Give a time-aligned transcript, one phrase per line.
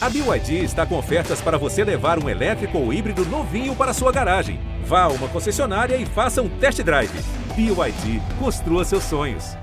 [0.00, 4.12] A BYD está com ofertas para você levar um elétrico ou híbrido novinho para sua
[4.12, 4.60] garagem.
[4.84, 7.10] Vá a uma concessionária e faça um test drive.
[7.56, 9.56] BYD, construa seus sonhos.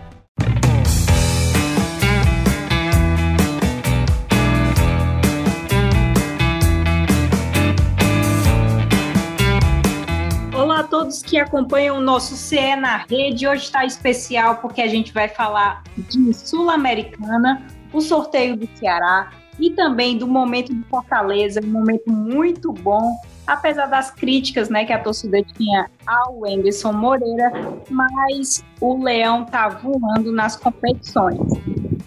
[10.53, 13.47] Olá a todos que acompanham o nosso CE na rede.
[13.47, 19.71] Hoje está especial porque a gente vai falar de Sul-Americana, o sorteio do Ceará, e
[19.71, 23.15] também do momento de Fortaleza, um momento muito bom,
[23.47, 27.51] apesar das críticas né, que a torcida tinha ao Anderson Moreira,
[27.89, 31.39] mas o Leão tá voando nas competições.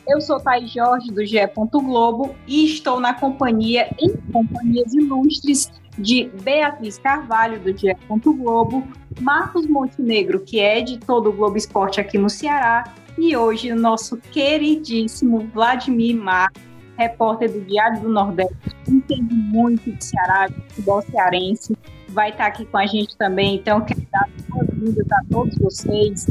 [0.07, 1.39] Eu sou Thaís Jorge, do GE.
[1.71, 7.95] Globo, e estou na companhia, em companhias ilustres, de Beatriz Carvalho, do GE.
[8.09, 8.87] Globo,
[9.21, 12.85] Marcos Montenegro, que é editor do Globo Esporte aqui no Ceará,
[13.19, 16.63] e hoje o nosso queridíssimo Vladimir Marques,
[16.99, 18.55] repórter do Diário do Nordeste,
[18.89, 21.77] entende muito de Ceará, de futebol cearense,
[22.09, 23.55] vai estar aqui com a gente também.
[23.55, 26.27] Então, quero dar boas-vindas a todos vocês.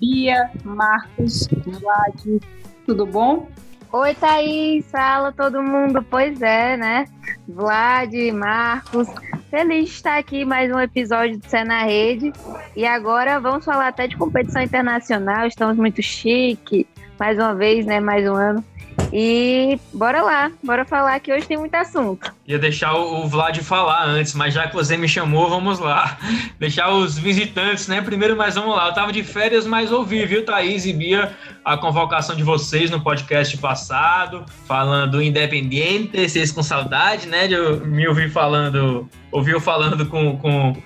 [0.00, 2.42] Bia, Marcos, Vlad,
[2.86, 3.48] tudo bom?
[3.92, 6.04] Oi, Thaís, fala todo mundo.
[6.10, 7.04] Pois é, né?
[7.48, 9.08] Vlad, Marcos,
[9.50, 12.32] feliz de estar aqui mais um episódio do Cena Rede.
[12.74, 15.46] E agora vamos falar até de competição internacional.
[15.46, 16.86] Estamos muito chique,
[17.18, 18.00] mais uma vez, né?
[18.00, 18.64] Mais um ano.
[19.12, 22.32] E bora lá, bora falar que hoje tem muito assunto.
[22.46, 26.18] Ia deixar o Vlad falar antes, mas já que você me chamou, vamos lá.
[26.58, 28.00] Deixar os visitantes, né?
[28.00, 28.88] Primeiro, mas vamos lá.
[28.88, 33.00] Eu tava de férias, mas ouvi, viu, Thaís e Bia, a convocação de vocês no
[33.00, 37.48] podcast passado, falando independente, vocês com saudade, né?
[37.48, 40.76] De me ouvir falando, ouviu falando com, com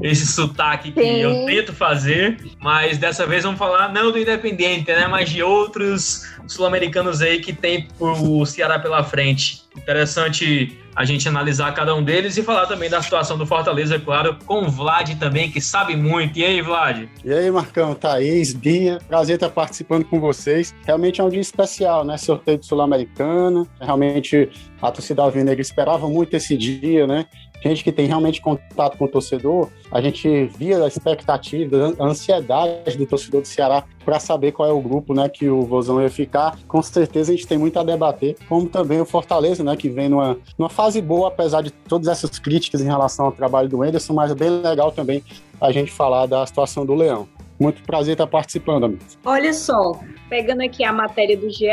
[0.00, 1.20] esse sotaque que Sim.
[1.20, 6.26] eu tento fazer, mas dessa vez vamos falar não do Independente, né, mas de outros
[6.46, 9.62] sul-americanos aí que tem o Ceará pela frente.
[9.76, 14.36] Interessante a gente analisar cada um deles e falar também da situação do Fortaleza, claro,
[14.44, 16.38] com o Vlad também, que sabe muito.
[16.38, 17.08] E aí, Vlad?
[17.24, 20.74] E aí, Marcão, Thaís, Bia, prazer estar participando com vocês.
[20.84, 22.18] Realmente é um dia especial, né?
[22.18, 23.66] Sorteio de Sul-Americana.
[23.80, 24.50] Realmente
[24.82, 27.26] a torcida alvinegra esperava muito esse dia, né?
[27.68, 32.96] gente que tem realmente contato com o torcedor, a gente via a expectativa, a ansiedade
[32.96, 36.10] do torcedor do Ceará para saber qual é o grupo né, que o Vozão ia
[36.10, 36.58] ficar.
[36.66, 40.08] Com certeza a gente tem muito a debater, como também o Fortaleza, né, que vem
[40.08, 44.12] numa, numa fase boa, apesar de todas essas críticas em relação ao trabalho do Enderson,
[44.12, 45.22] mas é bem legal também
[45.60, 47.28] a gente falar da situação do Leão.
[47.62, 49.16] Muito prazer estar participando, amigos.
[49.24, 51.68] Olha só, pegando aqui a matéria do GE.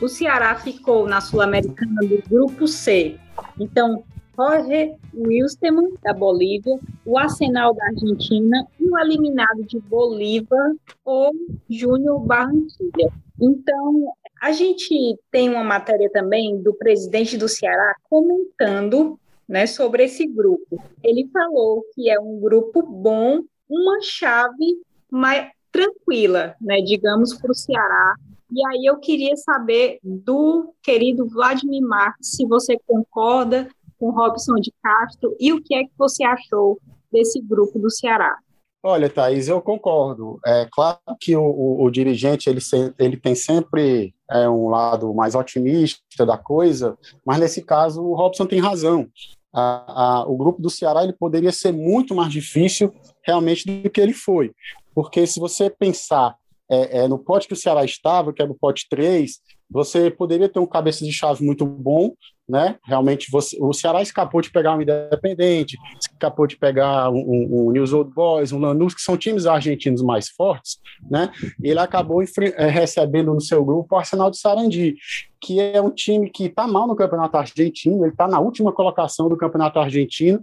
[0.00, 3.14] O Ceará ficou na Sul-Americana do Grupo C.
[3.60, 4.02] Então,
[4.34, 10.72] Jorge Wilstermann, da Bolívia, o Arsenal da Argentina e o eliminado de Bolívar,
[11.04, 11.30] o
[11.68, 13.12] Júnior Barranquilla.
[13.38, 20.26] Então, a gente tem uma matéria também do presidente do Ceará comentando né, sobre esse
[20.26, 20.82] grupo.
[21.02, 23.42] Ele falou que é um grupo bom,
[23.74, 24.80] uma chave
[25.10, 28.14] mais tranquila, né, digamos, para o Ceará.
[28.52, 33.68] E aí eu queria saber do querido Vladimir Marques se você concorda
[33.98, 36.78] com Robson de Castro e o que é que você achou
[37.10, 38.38] desse grupo do Ceará?
[38.86, 40.38] Olha, Thaís, eu concordo.
[40.44, 45.12] É claro que o, o, o dirigente ele, se, ele tem sempre é, um lado
[45.14, 49.08] mais otimista da coisa, mas nesse caso o Robson tem razão.
[49.54, 52.92] A, a, o grupo do Ceará ele poderia ser muito mais difícil
[53.22, 54.52] realmente do que ele foi.
[54.94, 56.36] Porque se você pensar
[56.70, 59.38] é, é, no pote que o Ceará estava, que era o pote 3,
[59.70, 62.12] você poderia ter um cabeça de chave muito bom,
[62.48, 62.76] né?
[62.84, 67.70] Realmente você, o Ceará escapou de pegar um Independente, escapou de pegar um, um, um
[67.72, 70.78] News Old Boys, um Lanús, que são times argentinos mais fortes,
[71.10, 71.30] né?
[71.62, 74.94] Ele acabou é, recebendo no seu grupo o Arsenal de Sarandi,
[75.40, 79.28] que é um time que está mal no Campeonato Argentino, ele está na última colocação
[79.28, 80.42] do Campeonato Argentino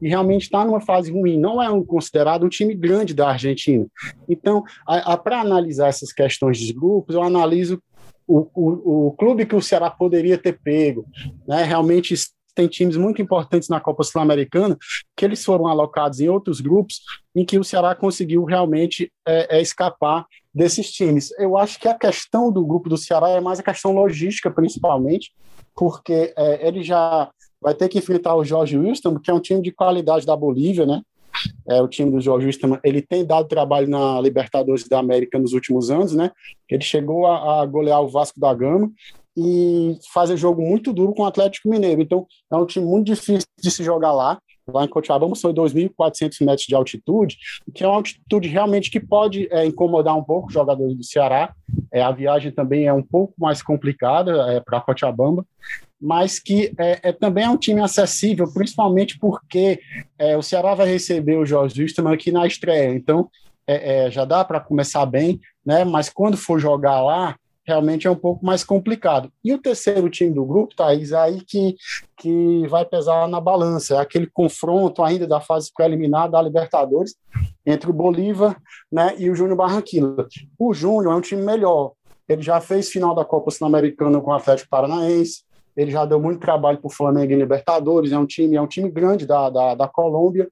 [0.00, 1.38] e realmente está numa fase ruim.
[1.38, 3.86] Não é um, considerado um time grande da Argentina.
[4.28, 4.64] Então,
[5.22, 7.80] para analisar essas questões de grupos, eu analiso
[8.30, 11.04] o, o, o clube que o Ceará poderia ter pego,
[11.48, 11.64] né?
[11.64, 12.14] Realmente
[12.54, 14.76] tem times muito importantes na Copa Sul-Americana
[15.16, 17.00] que eles foram alocados em outros grupos
[17.34, 21.30] em que o Ceará conseguiu realmente é, é, escapar desses times.
[21.38, 25.32] Eu acho que a questão do grupo do Ceará é mais a questão logística, principalmente,
[25.74, 27.30] porque é, ele já
[27.60, 30.86] vai ter que enfrentar o Jorge Wilson, que é um time de qualidade da Bolívia,
[30.86, 31.02] né?
[31.68, 35.52] É, o time do Jorge Wilson, ele tem dado trabalho na Libertadores da América nos
[35.52, 36.30] últimos anos, né?
[36.68, 38.90] Ele chegou a, a golear o Vasco da Gama
[39.36, 42.02] e fazer jogo muito duro com o Atlético Mineiro.
[42.02, 44.38] Então, é um time muito difícil de se jogar lá.
[44.72, 47.36] Lá em Cochabamba são 2.400 metros de altitude,
[47.74, 51.54] que é uma altitude realmente que pode é, incomodar um pouco os jogadores do Ceará.
[51.92, 55.44] É, a viagem também é um pouco mais complicada é, para Cochabamba.
[56.00, 59.80] Mas que é, é, também é um time acessível, principalmente porque
[60.18, 63.28] é, o Ceará vai receber o Jorge Wilstermann aqui na estreia, então
[63.66, 65.84] é, é já dá para começar bem, né?
[65.84, 67.36] Mas quando for jogar lá,
[67.66, 69.30] realmente é um pouco mais complicado.
[69.44, 71.76] E o terceiro time do grupo, Thaís, aí que,
[72.16, 77.14] que vai pesar na balança, é aquele confronto ainda da fase preliminar da Libertadores
[77.64, 78.56] entre o Bolívar
[78.90, 80.26] né, e o Júnior Barranquilla.
[80.58, 81.92] O Júnior é um time melhor,
[82.28, 85.42] ele já fez final da Copa Sul-Americana com o Atlético Paranaense,
[85.80, 88.66] ele já deu muito trabalho para o Flamengo em Libertadores, é um time, é um
[88.66, 90.46] time grande da, da, da Colômbia,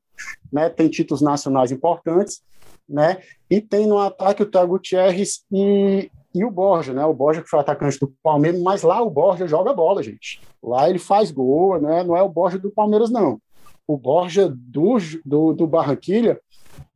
[0.50, 2.40] né, tem títulos nacionais importantes,
[2.88, 3.18] né,
[3.50, 7.04] e tem no ataque o Thiago Gutierrez e, e o Borja, né?
[7.04, 10.40] O Borja que foi atacante do Palmeiras, mas lá o Borja joga bola, gente.
[10.62, 12.02] Lá ele faz gol, né?
[12.02, 13.38] Não é o Borja do Palmeiras, não.
[13.86, 16.40] O Borja do, do, do Barranquilha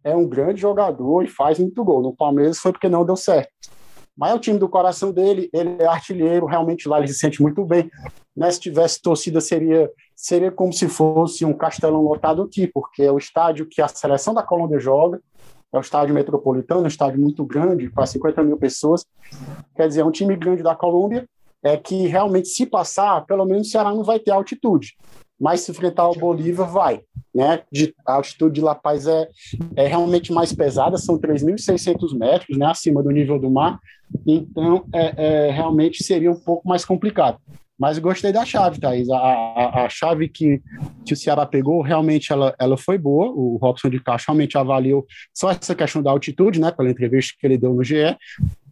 [0.02, 2.00] é um grande jogador e faz muito gol.
[2.00, 3.52] No Palmeiras foi porque não deu certo.
[4.17, 7.41] Mas é o time do coração dele, ele é artilheiro, realmente lá ele se sente
[7.41, 7.91] muito bem.
[8.37, 8.50] Né?
[8.50, 13.19] Se tivesse torcida, seria, seria como se fosse um castelão lotado aqui, porque é o
[13.19, 15.20] estádio que a seleção da Colômbia joga,
[15.73, 19.06] é o estádio metropolitano, um estádio muito grande, para 50 mil pessoas.
[19.75, 21.26] Quer dizer, é um time grande da Colômbia,
[21.62, 24.97] é que realmente, se passar, pelo menos o Ceará não vai ter altitude.
[25.42, 27.00] Mas se enfrentar o Bolívar, vai.
[27.34, 27.62] Né?
[27.72, 29.28] De, a altitude de La Paz é,
[29.74, 33.80] é realmente mais pesada, são 3.600 metros né, acima do nível do mar,
[34.24, 37.38] então é, é, realmente seria um pouco mais complicado.
[37.76, 39.10] Mas gostei da chave, Thaís.
[39.10, 40.62] A, a, a, chave que,
[41.04, 43.32] que o Ceará pegou, realmente ela, ela foi boa.
[43.32, 45.04] O Robson de Castro realmente avaliou
[45.34, 48.16] só essa questão da altitude, né, pela entrevista que ele deu no GE.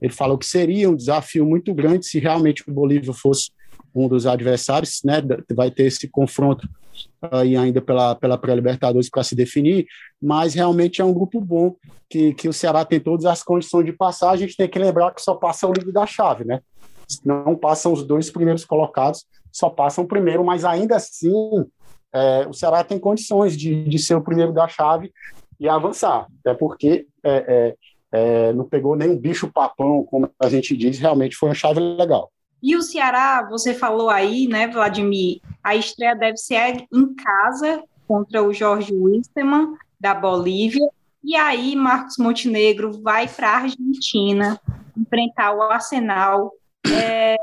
[0.00, 3.50] Ele falou que seria um desafio muito grande se realmente o Bolívia fosse
[3.94, 5.22] um dos adversários, né,
[5.52, 6.68] vai ter esse confronto
[7.20, 9.86] aí ainda pela, pela pré-libertadores para se definir,
[10.20, 11.74] mas realmente é um grupo bom
[12.08, 15.12] que, que o Ceará tem todas as condições de passar, a gente tem que lembrar
[15.12, 16.60] que só passa o livro da chave, né,
[17.24, 21.32] não passam os dois primeiros colocados, só passam o primeiro, mas ainda assim
[22.12, 25.12] é, o Ceará tem condições de, de ser o primeiro da chave
[25.58, 27.76] e avançar, até porque é,
[28.12, 31.80] é, é não pegou nenhum bicho papão, como a gente diz, realmente foi uma chave
[31.80, 32.30] legal.
[32.62, 38.42] E o Ceará, você falou aí, né, Vladimir, a estreia deve ser em casa contra
[38.42, 40.88] o Jorge Wisterman, da Bolívia,
[41.22, 44.60] e aí Marcos Montenegro vai para a Argentina
[44.96, 46.52] enfrentar o Arsenal.
[46.90, 47.36] É,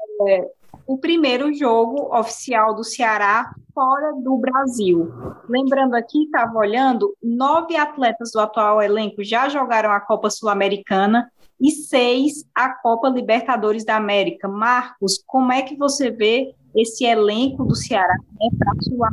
[0.88, 5.12] o primeiro jogo oficial do Ceará fora do Brasil.
[5.48, 11.72] Lembrando aqui, estava olhando, nove atletas do atual elenco já jogaram a Copa Sul-Americana e
[11.72, 14.48] seis a Copa Libertadores da América.
[14.48, 19.10] Marcos, como é que você vê esse elenco do Ceará né, para a?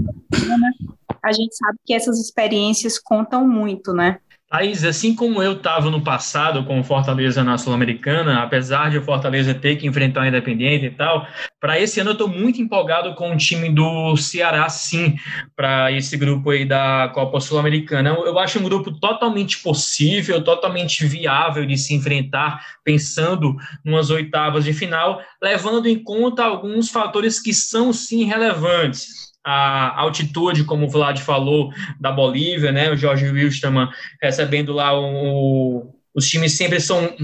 [1.23, 4.20] A gente sabe que essas experiências contam muito, né?
[4.55, 9.03] Thaís, assim como eu estava no passado com o Fortaleza na Sul-Americana, apesar de o
[9.03, 11.27] Fortaleza ter que enfrentar o Independente e tal,
[11.61, 15.17] para esse ano eu estou muito empolgado com o time do Ceará, sim,
[15.56, 18.11] para esse grupo aí da Copa Sul-Americana.
[18.11, 24.73] Eu acho um grupo totalmente possível, totalmente viável de se enfrentar, pensando umas oitavas de
[24.73, 31.20] final, levando em conta alguns fatores que são sim relevantes a altitude, como o Vlad
[31.20, 31.70] falou,
[32.00, 32.91] da Bolívia, né?
[32.91, 37.14] O Jorge Wilstermann recebendo lá o, os times sempre são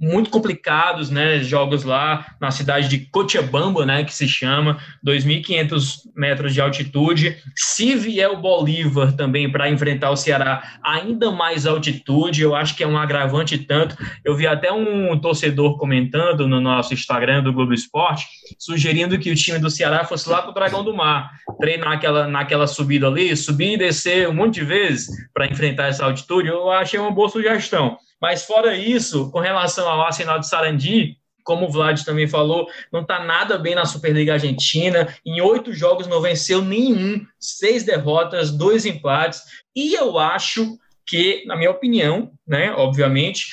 [0.00, 1.38] muito complicados, né?
[1.40, 4.04] Jogos lá na cidade de Cochabamba, né?
[4.04, 7.36] Que se chama 2.500 metros de altitude.
[7.54, 12.82] Se vier o Bolívar também para enfrentar o Ceará, ainda mais altitude, eu acho que
[12.82, 13.96] é um agravante tanto.
[14.24, 18.26] Eu vi até um torcedor comentando no nosso Instagram do Globo Esporte,
[18.58, 22.26] sugerindo que o time do Ceará fosse lá para o Dragão do Mar, treinar aquela,
[22.26, 26.48] naquela subida ali, subir e descer um monte de vezes para enfrentar essa altitude.
[26.48, 27.98] Eu achei uma boa sugestão.
[28.20, 33.02] Mas fora isso, com relação ao Arsenal de Sarandi, como o Vlad também falou, não
[33.02, 35.08] está nada bem na Superliga Argentina.
[35.24, 39.42] Em oito jogos não venceu nenhum, seis derrotas, dois empates.
[39.74, 43.46] E eu acho que, na minha opinião, né, obviamente,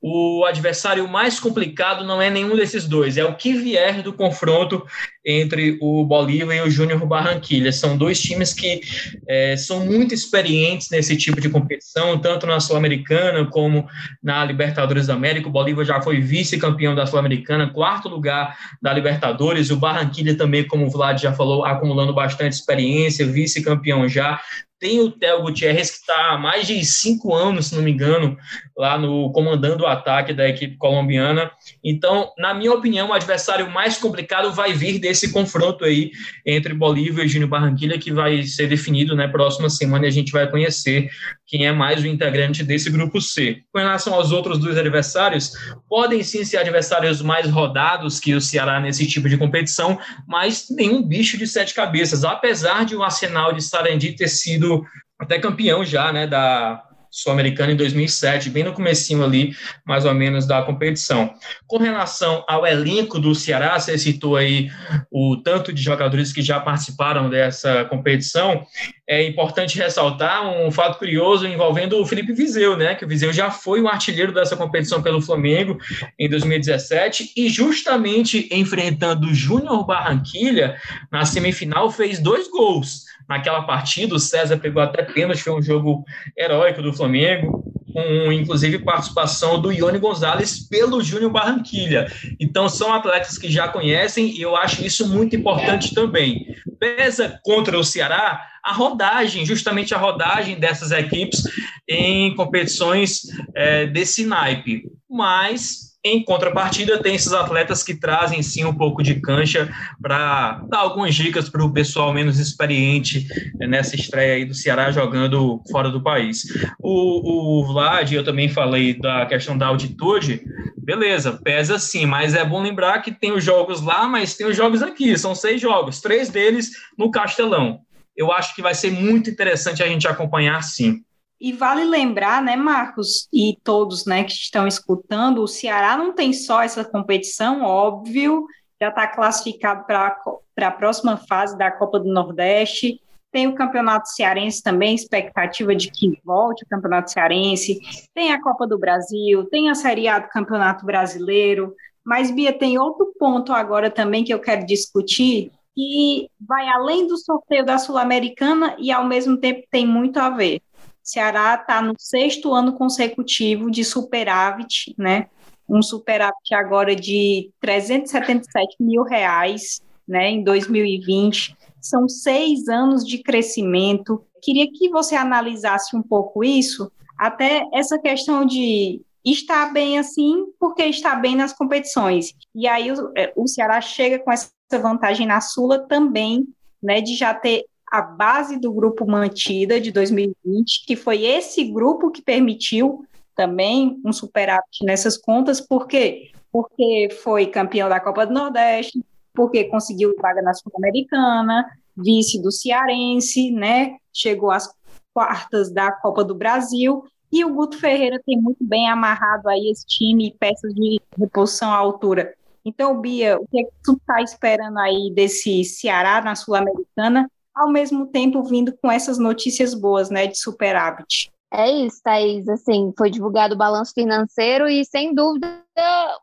[0.00, 4.86] o adversário mais complicado não é nenhum desses dois, é o que vier do confronto
[5.24, 7.72] entre o Bolívar e o Júnior Barranquilha.
[7.72, 8.80] São dois times que
[9.28, 13.86] é, são muito experientes nesse tipo de competição, tanto na Sul-Americana como
[14.22, 15.48] na Libertadores da América.
[15.48, 19.70] O Bolívar já foi vice-campeão da Sul-Americana, quarto lugar da Libertadores.
[19.70, 24.40] O Barranquilha também, como o Vlad já falou, acumulando bastante experiência, vice-campeão já.
[24.80, 28.34] Tem o Theo Gutierrez, que está há mais de cinco anos, se não me engano,
[28.74, 31.50] lá no comandando o ataque da equipe colombiana.
[31.84, 36.10] Então, na minha opinião, o adversário mais complicado vai vir esse confronto aí
[36.46, 40.12] entre Bolívia e Júnior Barranquilha, que vai ser definido na né, próxima semana e a
[40.12, 41.10] gente vai conhecer
[41.46, 43.62] quem é mais o integrante desse grupo C.
[43.72, 45.52] Com relação aos outros dois adversários,
[45.88, 51.02] podem sim ser adversários mais rodados que o Ceará nesse tipo de competição, mas nenhum
[51.02, 54.84] bicho de sete cabeças, apesar de o Arsenal de Sarandi ter sido
[55.18, 59.52] até campeão já, né, da Sul-Americana em 2007, bem no comecinho ali,
[59.84, 61.34] mais ou menos, da competição.
[61.66, 64.70] Com relação ao elenco do Ceará, você citou aí
[65.10, 68.64] o tanto de jogadores que já participaram dessa competição,
[69.10, 73.50] é importante ressaltar um fato curioso envolvendo o Felipe Viseu, né, que o Viseu já
[73.50, 75.76] foi o artilheiro dessa competição pelo Flamengo
[76.16, 80.76] em 2017 e justamente enfrentando o Júnior Barranquilha
[81.10, 84.14] na semifinal fez dois gols naquela partida.
[84.14, 86.04] O César pegou até pênalti, foi um jogo
[86.38, 92.06] heróico do Flamengo, com inclusive participação do Ione Gonzalez pelo Júnior Barranquilha.
[92.38, 96.46] Então são atletas que já conhecem e eu acho isso muito importante também.
[96.78, 101.42] Pesa contra o Ceará a rodagem, justamente a rodagem dessas equipes
[101.88, 103.22] em competições
[103.54, 104.84] é, desse naipe.
[105.08, 109.68] Mas em contrapartida, tem esses atletas que trazem sim um pouco de cancha
[110.00, 113.26] para dar algumas dicas para o pessoal menos experiente
[113.58, 116.44] nessa estreia aí do Ceará jogando fora do país.
[116.78, 120.42] O, o Vlad, eu também falei da questão da altitude,
[120.78, 124.56] beleza, pesa sim, mas é bom lembrar que tem os jogos lá, mas tem os
[124.56, 127.80] jogos aqui, são seis jogos, três deles no Castelão.
[128.16, 131.02] Eu acho que vai ser muito interessante a gente acompanhar sim.
[131.40, 136.34] E vale lembrar, né, Marcos, e todos né, que estão escutando, o Ceará não tem
[136.34, 138.44] só essa competição, óbvio,
[138.80, 140.16] já está classificado para
[140.58, 143.00] a próxima fase da Copa do Nordeste.
[143.32, 147.78] Tem o Campeonato Cearense também, expectativa de que volte o Campeonato Cearense.
[148.14, 151.74] Tem a Copa do Brasil, tem a Série A do Campeonato Brasileiro.
[152.04, 157.16] Mas, Bia, tem outro ponto agora também que eu quero discutir, que vai além do
[157.16, 160.62] sorteio da Sul-Americana e, ao mesmo tempo, tem muito a ver.
[161.02, 165.28] Ceará está no sexto ano consecutivo de superávit, né?
[165.68, 170.30] Um superávit agora de 377 mil reais, né?
[170.30, 171.56] Em 2020.
[171.80, 174.24] São seis anos de crescimento.
[174.42, 180.82] Queria que você analisasse um pouco isso, até essa questão de estar bem assim, porque
[180.82, 182.32] está bem nas competições.
[182.54, 186.46] E aí o, é, o Ceará chega com essa vantagem na Sula também,
[186.82, 192.10] né, de já ter a base do grupo mantida de 2020, que foi esse grupo
[192.10, 196.30] que permitiu também um superávit nessas contas, por quê?
[196.52, 201.64] Porque foi campeão da Copa do Nordeste, porque conseguiu vaga na Sul-Americana,
[201.96, 203.96] vice do Cearense, né?
[204.12, 204.72] Chegou às
[205.12, 209.86] quartas da Copa do Brasil, e o Guto Ferreira tem muito bem amarrado aí esse
[209.86, 212.34] time e peças de reposição à altura.
[212.64, 217.70] Então, Bia, o que, é que tu está esperando aí desse Ceará na Sul-Americana ao
[217.70, 221.30] mesmo tempo vindo com essas notícias boas, né, de superávit.
[221.52, 222.48] É isso, Thaís.
[222.48, 225.46] Assim, foi divulgado o balanço financeiro e, sem dúvida,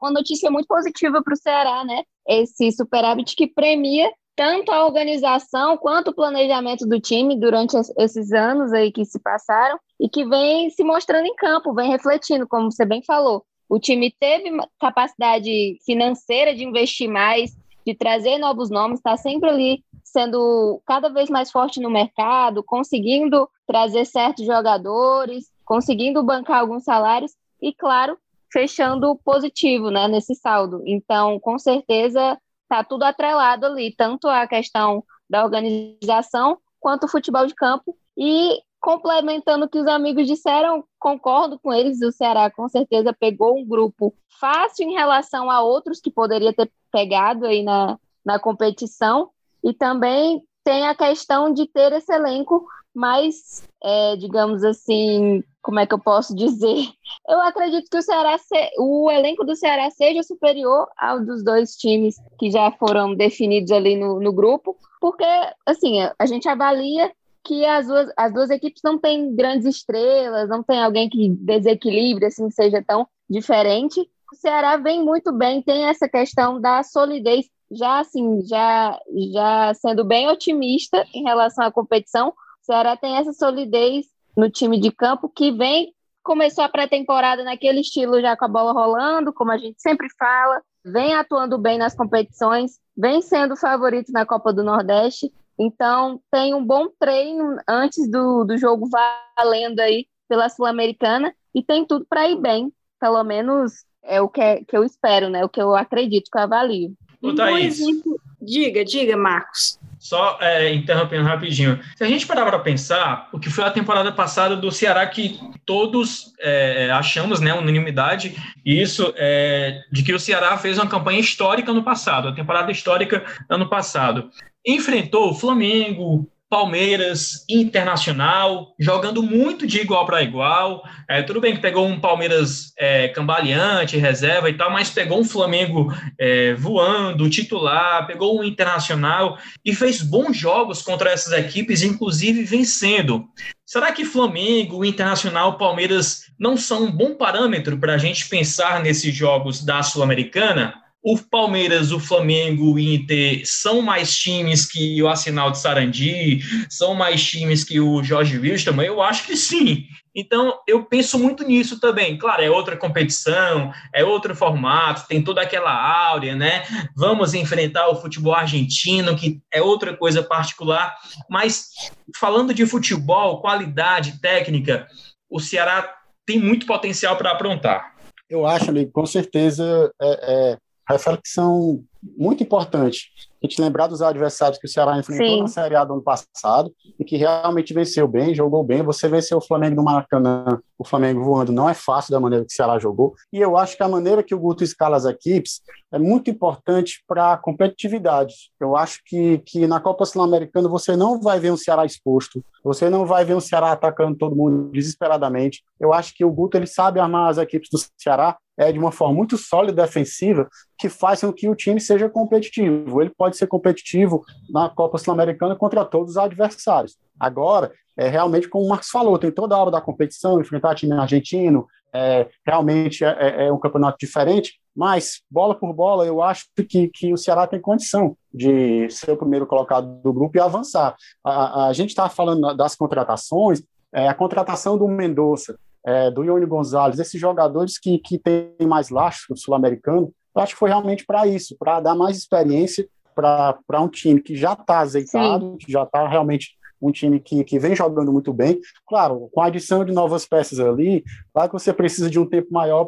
[0.02, 2.04] uma notícia muito positiva para o Ceará, né?
[2.28, 8.72] Esse superávit que premia tanto a organização quanto o planejamento do time durante esses anos
[8.72, 12.86] aí que se passaram e que vem se mostrando em campo, vem refletindo, como você
[12.86, 13.44] bem falou.
[13.70, 17.56] O time teve capacidade financeira de investir mais,
[17.86, 23.50] de trazer novos nomes, está sempre ali sendo cada vez mais forte no mercado, conseguindo
[23.66, 28.18] trazer certos jogadores, conseguindo bancar alguns salários e, claro,
[28.52, 30.82] fechando positivo né, nesse saldo.
[30.86, 37.46] Então, com certeza, está tudo atrelado ali, tanto a questão da organização quanto o futebol
[37.46, 37.96] de campo.
[38.18, 43.58] E complementando o que os amigos disseram, concordo com eles, o Ceará com certeza pegou
[43.58, 49.30] um grupo fácil em relação a outros que poderia ter pegado aí na, na competição,
[49.64, 55.86] e também tem a questão de ter esse elenco mais, é, digamos assim, como é
[55.86, 56.88] que eu posso dizer?
[57.28, 58.38] Eu acredito que o Ceará,
[58.80, 63.96] o elenco do Ceará seja superior ao dos dois times que já foram definidos ali
[63.96, 65.26] no, no grupo, porque,
[65.66, 67.12] assim, a gente avalia
[67.48, 72.26] que as duas, as duas equipes não têm grandes estrelas, não tem alguém que desequilibre,
[72.26, 74.02] assim, seja tão diferente.
[74.32, 78.98] O Ceará vem muito bem, tem essa questão da solidez já assim, já,
[79.34, 82.34] já sendo bem otimista em relação à competição, o
[82.66, 88.22] Ceará tem essa solidez no time de campo que vem, começou a pré-temporada naquele estilo
[88.22, 92.80] já com a bola rolando, como a gente sempre fala, vem atuando bem nas competições,
[92.96, 98.58] vem sendo favorito na Copa do Nordeste, então tem um bom treino antes do, do
[98.58, 98.90] jogo
[99.38, 104.42] valendo aí pela Sul-Americana e tem tudo para ir bem, pelo menos é o que,
[104.42, 105.44] é, que eu espero, né?
[105.44, 106.94] O que eu acredito, que eu avalio.
[107.22, 109.80] Um bom exemplo, Diga, diga, Marcos.
[110.00, 111.80] Só é, interrompendo rapidinho.
[111.96, 115.40] Se a gente parar para pensar, o que foi a temporada passada do Ceará que
[115.66, 121.74] todos é, achamos, né, unanimidade, isso é, de que o Ceará fez uma campanha histórica
[121.74, 124.30] no passado, a temporada histórica ano passado.
[124.68, 130.84] Enfrentou Flamengo, Palmeiras Internacional, jogando muito de igual para igual.
[131.08, 135.24] É, tudo bem que pegou um Palmeiras é, cambaleante, reserva e tal, mas pegou um
[135.24, 142.44] Flamengo é, voando, titular, pegou um Internacional e fez bons jogos contra essas equipes, inclusive
[142.44, 143.26] vencendo.
[143.66, 149.16] Será que Flamengo, Internacional, Palmeiras não são um bom parâmetro para a gente pensar nesses
[149.16, 150.76] jogos da Sul-Americana?
[151.10, 156.94] O Palmeiras, o Flamengo, o Inter são mais times que o Arsenal de Sarandi, são
[156.94, 158.88] mais times que o Jorge Wilstermann?
[158.88, 159.86] Eu acho que sim.
[160.14, 162.18] Então, eu penso muito nisso também.
[162.18, 166.66] Claro, é outra competição, é outro formato, tem toda aquela áurea, né?
[166.94, 170.94] Vamos enfrentar o futebol argentino, que é outra coisa particular.
[171.30, 171.70] Mas,
[172.18, 174.86] falando de futebol, qualidade técnica,
[175.30, 175.90] o Ceará
[176.26, 177.96] tem muito potencial para aprontar.
[178.30, 180.58] Eu acho, amigo, com certeza é, é
[180.94, 181.84] reflexão
[182.18, 183.12] muito importante.
[183.44, 185.42] A gente lembrar dos adversários que o Ceará enfrentou Sim.
[185.42, 188.82] na Série A do ano passado e que realmente venceu bem, jogou bem.
[188.82, 192.52] Você venceu o Flamengo no Maracanã, o Flamengo voando, não é fácil da maneira que
[192.52, 193.14] o Ceará jogou.
[193.32, 197.04] E eu acho que a maneira que o Guto escala as equipes é muito importante
[197.08, 198.34] para a competitividade.
[198.60, 202.90] Eu acho que, que na Copa Sul-Americana você não vai ver um Ceará exposto, você
[202.90, 205.64] não vai ver um Ceará atacando todo mundo desesperadamente.
[205.80, 208.92] Eu acho que o Guto ele sabe armar as equipes do Ceará é, de uma
[208.92, 213.02] forma muito sólida defensiva que faz com que o time seja competitivo.
[213.02, 216.98] Ele pode ser competitivo na Copa Sul-Americana contra todos os adversários.
[217.20, 220.94] Agora, é realmente como o Marcos falou, tem toda a hora da competição, enfrentar time
[220.94, 226.46] argentino, é, realmente é, é, é, um campeonato diferente, mas bola por bola, eu acho
[226.70, 230.96] que, que o Ceará tem condição de ser o primeiro colocado do grupo e avançar.
[231.24, 236.46] A, a gente estava falando das contratações, é, a contratação do Mendonça, é, do Ione
[236.46, 241.26] Gonzalez, esses jogadores que, que têm mais lastro sul-americano, eu acho que foi realmente para
[241.26, 245.58] isso, para dar mais experiência para um time que já está azeitado, Sim.
[245.58, 248.60] que já está realmente um time que, que vem jogando muito bem.
[248.86, 252.50] Claro, com a adição de novas peças ali, claro que você precisa de um tempo
[252.52, 252.86] maior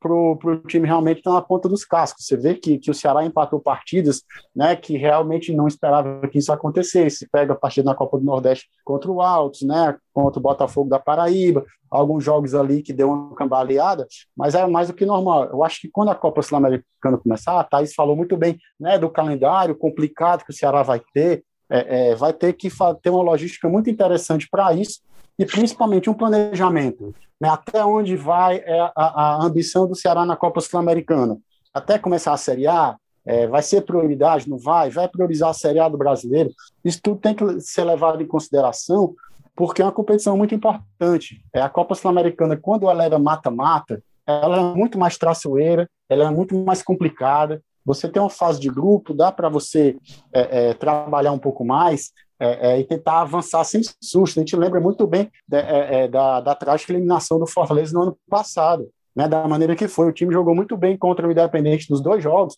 [0.00, 2.26] para o time realmente estar na ponta dos cascos.
[2.26, 4.22] Você vê que, que o Ceará empatou partidas
[4.54, 7.28] né, que realmente não esperava que isso acontecesse.
[7.30, 10.98] Pega a partida na Copa do Nordeste contra o Altos, né, contra o Botafogo da
[10.98, 14.06] Paraíba, alguns jogos ali que deu uma cambaleada,
[14.36, 15.44] mas era mais do que normal.
[15.46, 19.10] Eu acho que quando a Copa Sul-Americana começar, a Thaís falou muito bem né, do
[19.10, 22.68] calendário complicado que o Ceará vai ter, é, é, vai ter que
[23.02, 25.00] ter uma logística muito interessante para isso
[25.38, 27.14] e principalmente um planejamento.
[27.40, 31.38] Né, até onde vai é, a, a, ambição do Ceará na Copa Sul-Americana?
[31.72, 34.90] Até começar a Série A, é, vai ser prioridade, não vai?
[34.90, 36.50] Vai priorizar a Série A do brasileiro?
[36.84, 39.14] Isso tudo tem que ser levado em consideração,
[39.54, 41.44] porque é uma competição muito importante.
[41.52, 46.30] É a Copa Sul-Americana, quando ela era mata-mata, ela é muito mais traçoeira, ela é
[46.30, 49.96] muito mais complicada, você tem uma fase de grupo, dá para você
[50.32, 54.38] é, é, trabalhar um pouco mais é, é e tentar avançar sem susto.
[54.38, 58.18] A gente lembra muito bem é, é, da, da trágica eliminação do Fortaleza no ano
[58.28, 58.88] passado.
[59.16, 60.08] Né, da maneira que foi.
[60.08, 62.54] O time jogou muito bem contra o Independente nos dois jogos,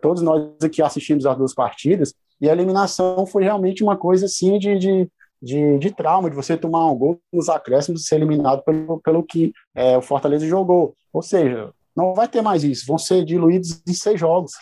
[0.00, 4.56] todos nós aqui assistimos as duas partidas, e a eliminação foi realmente uma coisa assim
[4.56, 5.10] de, de,
[5.42, 9.24] de, de trauma, de você tomar um gol nos acréscimos e ser eliminado pelo, pelo
[9.24, 9.52] que
[9.98, 10.94] o Fortaleza jogou.
[11.12, 14.52] Ou seja, não vai ter mais isso, vão ser diluídos em seis jogos.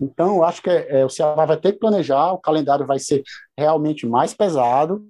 [0.00, 3.22] Então, acho que é, é, o Ceará vai ter que planejar, o calendário vai ser
[3.56, 5.02] realmente mais pesado,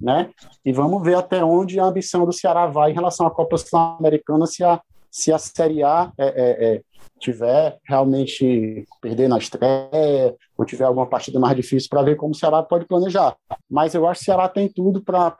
[0.00, 0.30] né?
[0.64, 4.46] E vamos ver até onde a ambição do Ceará vai em relação à Copa Sul-Americana,
[4.46, 6.80] se a, se a Série A é, é, é
[7.18, 12.36] tiver realmente perder na estreia, ou tiver alguma partida mais difícil, para ver como o
[12.36, 13.36] Ceará pode planejar.
[13.70, 15.30] Mas eu acho que o Ceará tem tudo para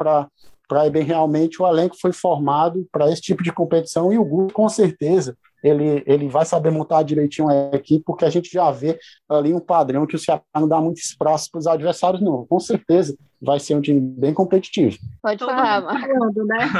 [0.68, 4.54] para bem realmente o elenco foi formado para esse tipo de competição e o grupo
[4.54, 8.98] com certeza ele, ele vai saber montar direitinho a equipe, porque a gente já vê
[9.28, 12.44] ali um padrão que o Ceará não dá muito espaço para os adversários, não.
[12.46, 14.96] Com certeza vai ser um time bem competitivo.
[15.20, 16.46] Pode Todo falar, Marcos.
[16.46, 16.70] né?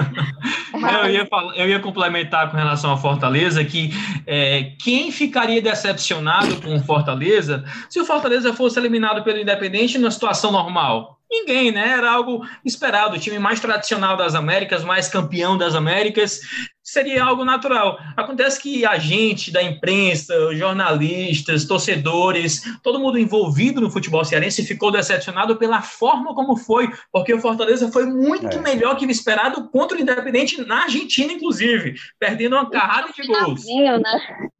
[1.04, 3.90] eu, ia falar, eu ia complementar com relação ao Fortaleza que
[4.26, 10.10] é, quem ficaria decepcionado com o Fortaleza se o Fortaleza fosse eliminado pelo Independente numa
[10.10, 11.18] situação normal?
[11.28, 11.88] Ninguém, né?
[11.88, 13.16] Era algo esperado.
[13.16, 16.40] O time mais tradicional das Américas, mais campeão das Américas,
[16.82, 17.98] seria algo natural.
[18.16, 24.90] Acontece que a gente da imprensa, jornalistas, torcedores, todo mundo envolvido no futebol cearense ficou
[24.90, 28.60] decepcionado pela forma como foi, porque o Fortaleza foi muito é.
[28.60, 33.64] melhor que o esperado contra o Independente na Argentina, inclusive, perdendo uma carrada de gols.
[33.64, 34.02] Né?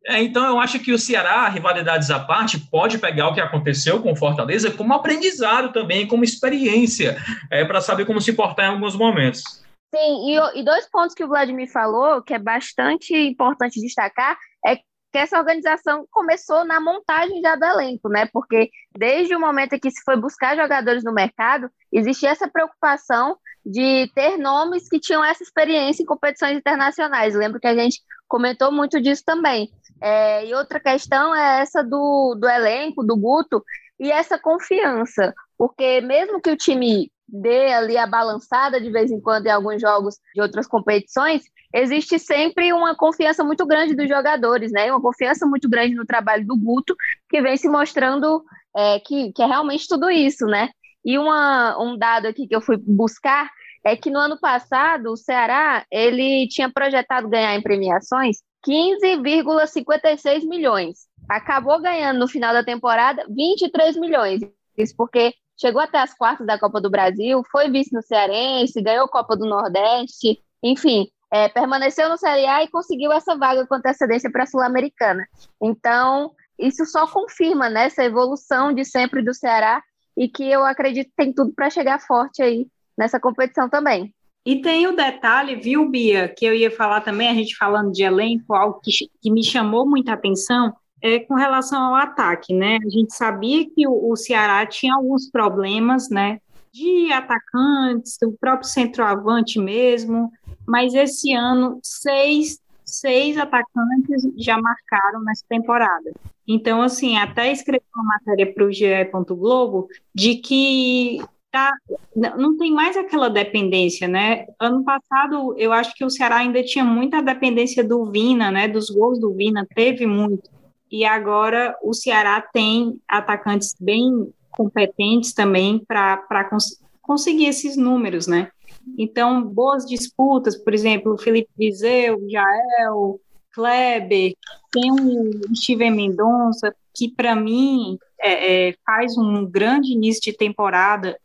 [0.07, 4.01] É, então, eu acho que o Ceará, rivalidades à parte, pode pegar o que aconteceu
[4.01, 7.17] com o Fortaleza como aprendizado também, como experiência,
[7.51, 9.62] é, para saber como se portar em alguns momentos.
[9.95, 14.77] Sim, e, e dois pontos que o Vladimir falou, que é bastante importante destacar, é
[14.77, 18.27] que essa organização começou na montagem já do elenco, né?
[18.33, 23.37] Porque desde o momento em que se foi buscar jogadores no mercado, existia essa preocupação
[23.65, 27.35] de ter nomes que tinham essa experiência em competições internacionais.
[27.35, 29.71] Lembro que a gente comentou muito disso também.
[30.01, 33.63] É, e outra questão é essa do, do elenco, do Guto,
[34.01, 35.35] e essa confiança.
[35.59, 39.81] Porque mesmo que o time dê ali a balançada de vez em quando em alguns
[39.81, 41.43] jogos de outras competições,
[41.75, 44.91] existe sempre uma confiança muito grande dos jogadores, né?
[44.93, 46.95] Uma confiança muito grande no trabalho do Guto,
[47.31, 48.45] que vem se mostrando
[48.77, 50.69] é, que, que é realmente tudo isso, né?
[51.05, 53.51] E uma, um dado aqui que eu fui buscar
[53.85, 61.07] é que no ano passado o Ceará ele tinha projetado ganhar em premiações 15,56 milhões.
[61.29, 64.41] Acabou ganhando no final da temporada 23 milhões.
[64.77, 69.07] Isso porque chegou até as quartas da Copa do Brasil, foi vice no Cearense, ganhou
[69.07, 74.31] Copa do Nordeste, enfim, é, permaneceu no Série A e conseguiu essa vaga com antecedência
[74.31, 75.25] para a Sul-Americana.
[75.63, 79.81] Então, isso só confirma né, essa evolução de sempre do Ceará
[80.17, 82.67] e que eu acredito que tem tudo para chegar forte aí
[82.99, 84.13] nessa competição também.
[84.45, 88.03] E tem o detalhe, viu, Bia, que eu ia falar também, a gente falando de
[88.03, 88.91] elenco, algo que,
[89.23, 92.79] que me chamou muita atenção, é com relação ao ataque, né?
[92.87, 96.41] A gente sabia que o, o Ceará tinha alguns problemas, né?
[96.73, 100.31] De atacantes, o próprio centroavante mesmo,
[100.67, 106.13] mas esse ano seis, seis atacantes já marcaram nessa temporada.
[106.47, 108.87] Então, assim, até escrevi uma matéria para o GE.
[109.29, 111.73] Globo de que tá,
[112.17, 114.47] não tem mais aquela dependência, né?
[114.59, 118.67] Ano passado, eu acho que o Ceará ainda tinha muita dependência do Vina, né?
[118.67, 120.51] Dos gols do Vina, teve muito.
[120.93, 128.51] E agora o Ceará tem atacantes bem competentes também para cons conseguir esses números, né?
[128.99, 133.19] Então, boas disputas, por exemplo, Felipe Vizeu, Jael,
[133.53, 134.35] Kleber,
[134.71, 141.19] tem o Steven Mendonça, que para mim é, é, faz um grande início de temporada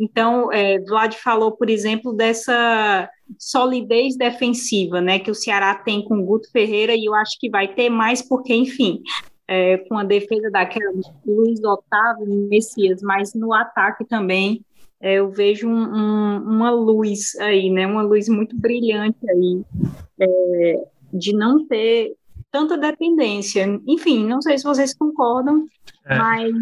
[0.00, 6.18] então, é, Vlad falou, por exemplo, dessa solidez defensiva, né, que o Ceará tem com
[6.18, 9.02] o Guto Ferreira, e eu acho que vai ter mais, porque, enfim,
[9.46, 10.92] é, com a defesa daquela
[11.26, 14.64] Luiz Otávio, Messias, mas no ataque também
[15.00, 19.62] é, eu vejo um, um, uma luz aí, né, uma luz muito brilhante aí,
[20.20, 22.14] é, de não ter
[22.50, 23.64] tanta dependência.
[23.86, 25.66] Enfim, não sei se vocês concordam,
[26.04, 26.18] é.
[26.18, 26.52] mas,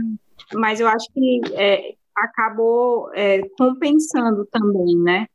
[0.54, 5.26] mas eu acho que é, acabou é, compensando também, né?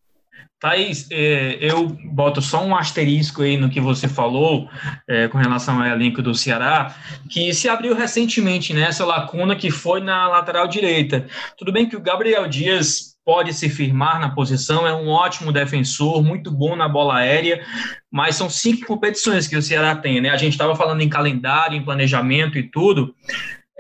[0.62, 4.70] Thaís, é, eu boto só um asterisco aí no que você falou
[5.08, 6.96] é, com relação ao elenco do Ceará,
[7.28, 11.26] que se abriu recentemente nessa né, lacuna que foi na lateral direita.
[11.58, 16.24] Tudo bem que o Gabriel Dias pode se firmar na posição, é um ótimo defensor,
[16.24, 17.66] muito bom na bola aérea,
[18.12, 20.30] mas são cinco competições que o Ceará tem, né?
[20.30, 23.16] A gente estava falando em calendário, em planejamento e tudo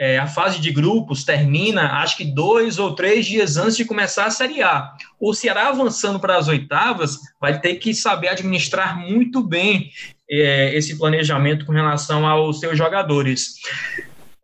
[0.01, 4.25] é, a fase de grupos termina, acho que dois ou três dias antes de começar
[4.25, 4.93] a Série A.
[5.19, 9.91] O Ceará avançando para as oitavas vai ter que saber administrar muito bem
[10.27, 13.57] é, esse planejamento com relação aos seus jogadores.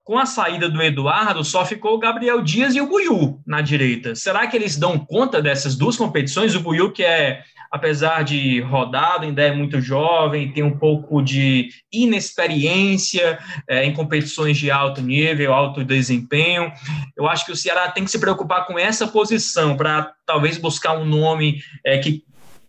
[0.08, 4.16] Com a saída do Eduardo, só ficou o Gabriel Dias e o Buiu na direita.
[4.16, 6.56] Será que eles dão conta dessas duas competições?
[6.56, 11.72] O Buiu, que é apesar de rodado, ainda é muito jovem, tem um pouco de
[11.92, 16.72] inexperiência é, em competições de alto nível, alto desempenho.
[17.14, 20.98] Eu acho que o Ceará tem que se preocupar com essa posição para talvez buscar
[20.98, 22.24] um nome é, que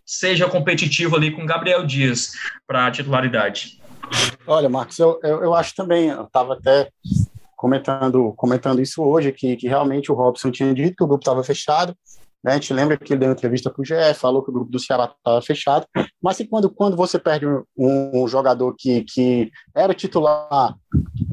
[0.05, 2.33] seja competitivo ali com Gabriel Dias
[2.67, 3.79] para a titularidade.
[4.45, 6.89] Olha, Marcos, eu, eu, eu acho também, eu estava até
[7.59, 11.43] comentando, comentando isso hoje, que, que realmente o Robson tinha dito que o grupo estava
[11.43, 11.93] fechado,
[12.41, 12.53] né?
[12.53, 14.79] A gente lembra que ele deu entrevista para o GE, falou que o grupo do
[14.79, 15.85] Ceará estava fechado,
[16.23, 17.63] mas quando, quando você perde um,
[18.23, 20.73] um, jogador que, que era titular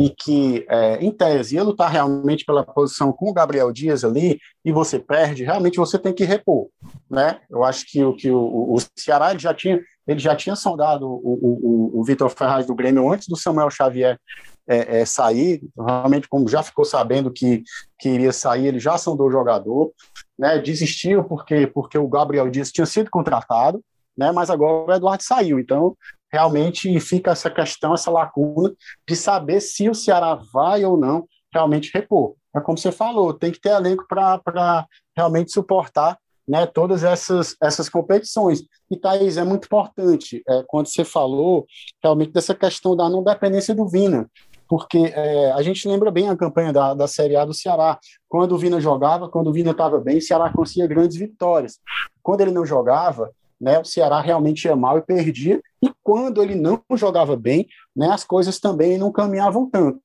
[0.00, 4.40] e que, é, em tese, ia lutar realmente pela posição com o Gabriel Dias ali,
[4.64, 6.66] e você perde, realmente você tem que repor.
[7.08, 7.38] Né?
[7.48, 11.20] Eu acho que, que o, o Ceará ele já tinha ele já tinha sondado o,
[11.20, 14.20] o, o Vitor Ferraz do Grêmio antes do Samuel Xavier
[14.68, 17.62] é, é, sair, realmente como já ficou sabendo que,
[17.98, 19.92] que iria sair, ele já sondou o jogador,
[20.38, 23.82] né, desistiu porque, porque o Gabriel Dias tinha sido contratado,
[24.16, 25.96] né, mas agora o Eduardo saiu, então
[26.32, 28.72] realmente fica essa questão, essa lacuna
[29.08, 32.34] de saber se o Ceará vai ou não realmente repor.
[32.54, 37.88] É como você falou, tem que ter elenco para realmente suportar né, todas essas, essas
[37.88, 38.62] competições.
[38.90, 41.66] E, Thaís, é muito importante, é, quando você falou
[42.02, 44.30] realmente dessa questão da não dependência do Vina,
[44.68, 47.98] porque é, a gente lembra bem a campanha da, da Série A do Ceará.
[48.28, 51.78] Quando o Vina jogava, quando o Vina estava bem, o Ceará conseguia grandes vitórias.
[52.22, 55.60] Quando ele não jogava, né, o Ceará realmente ia mal e perdia.
[55.82, 60.00] E quando ele não jogava bem, né, as coisas também não caminhavam tanto.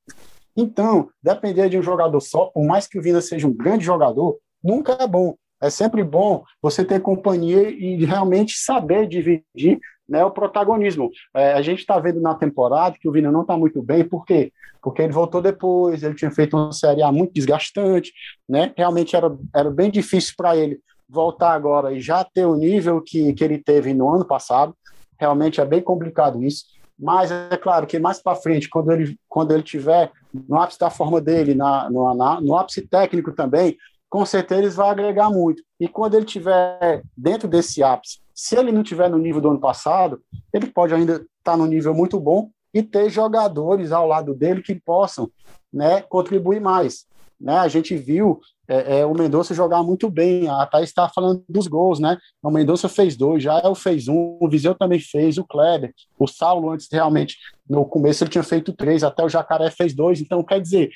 [0.56, 4.38] Então, depender de um jogador só, por mais que o Vina seja um grande jogador,
[4.64, 5.36] nunca é bom.
[5.62, 9.80] É sempre bom você ter companhia e realmente saber dividir
[10.12, 11.10] né, o protagonismo.
[11.34, 14.26] É, a gente está vendo na temporada que o Vina não está muito bem, por
[14.26, 14.52] quê?
[14.82, 18.12] Porque ele voltou depois, ele tinha feito uma Série A muito desgastante,
[18.48, 18.74] né?
[18.76, 23.34] realmente era, era bem difícil para ele voltar agora e já ter o nível que,
[23.34, 24.76] que ele teve no ano passado.
[25.18, 26.66] Realmente é bem complicado isso.
[27.00, 30.12] Mas é claro que mais para frente, quando ele quando ele tiver
[30.48, 33.78] no ápice da forma dele, na, no, na, no ápice técnico também,
[34.10, 35.64] com certeza ele vai agregar muito.
[35.80, 39.60] E quando ele tiver dentro desse ápice, se ele não tiver no nível do ano
[39.60, 40.20] passado,
[40.52, 44.64] ele pode ainda estar tá no nível muito bom e ter jogadores ao lado dele
[44.64, 45.30] que possam
[45.72, 47.06] né, contribuir mais.
[47.40, 47.56] Né?
[47.56, 50.50] A gente viu é, é, o Mendonça jogar muito bem.
[50.50, 52.18] A Thaís está falando dos gols, né?
[52.42, 56.26] O Mendonça fez dois, já eu fez um, o Viseu também fez, o Kleber, o
[56.26, 57.38] Saulo antes realmente,
[57.70, 60.20] no começo ele tinha feito três, até o Jacaré fez dois.
[60.20, 60.90] Então, quer dizer,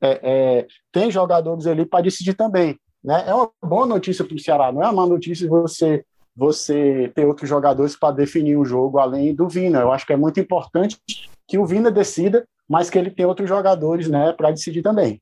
[0.00, 2.78] é, é tem jogadores ali para decidir também.
[3.02, 3.24] Né?
[3.26, 6.04] É uma boa notícia para o Ceará, não é uma má notícia você
[6.34, 9.80] você ter outros jogadores para definir o jogo além do Vina.
[9.80, 10.98] Eu acho que é muito importante
[11.46, 15.20] que o Vina decida, mas que ele tenha outros jogadores né, para decidir também.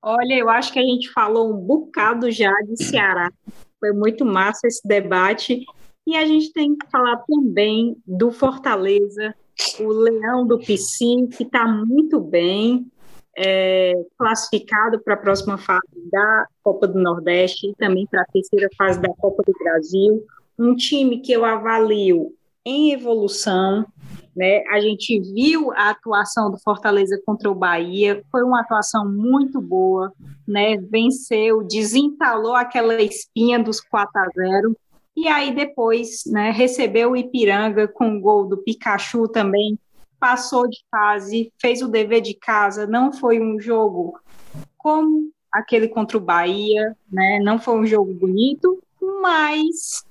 [0.00, 3.30] Olha, eu acho que a gente falou um bocado já de Ceará.
[3.78, 5.64] Foi muito massa esse debate.
[6.06, 9.34] E a gente tem que falar também do Fortaleza,
[9.78, 12.86] o Leão do Piscin, que está muito bem,
[13.36, 18.68] é, classificado para a próxima fase da Copa do Nordeste e também para a terceira
[18.76, 20.24] fase da Copa do Brasil.
[20.58, 22.32] Um time que eu avalio
[22.64, 23.86] em evolução,
[24.36, 24.62] né?
[24.70, 30.12] A gente viu a atuação do Fortaleza contra o Bahia, foi uma atuação muito boa,
[30.46, 30.76] né?
[30.76, 34.76] Venceu, desentalou aquela espinha dos 4 a 0.
[35.16, 39.76] E aí depois, né, recebeu o Ipiranga com o gol do Pikachu também,
[40.20, 44.20] passou de fase, fez o dever de casa, não foi um jogo
[44.76, 47.40] como aquele contra o Bahia, né?
[47.42, 48.78] Não foi um jogo bonito,
[49.20, 50.04] mas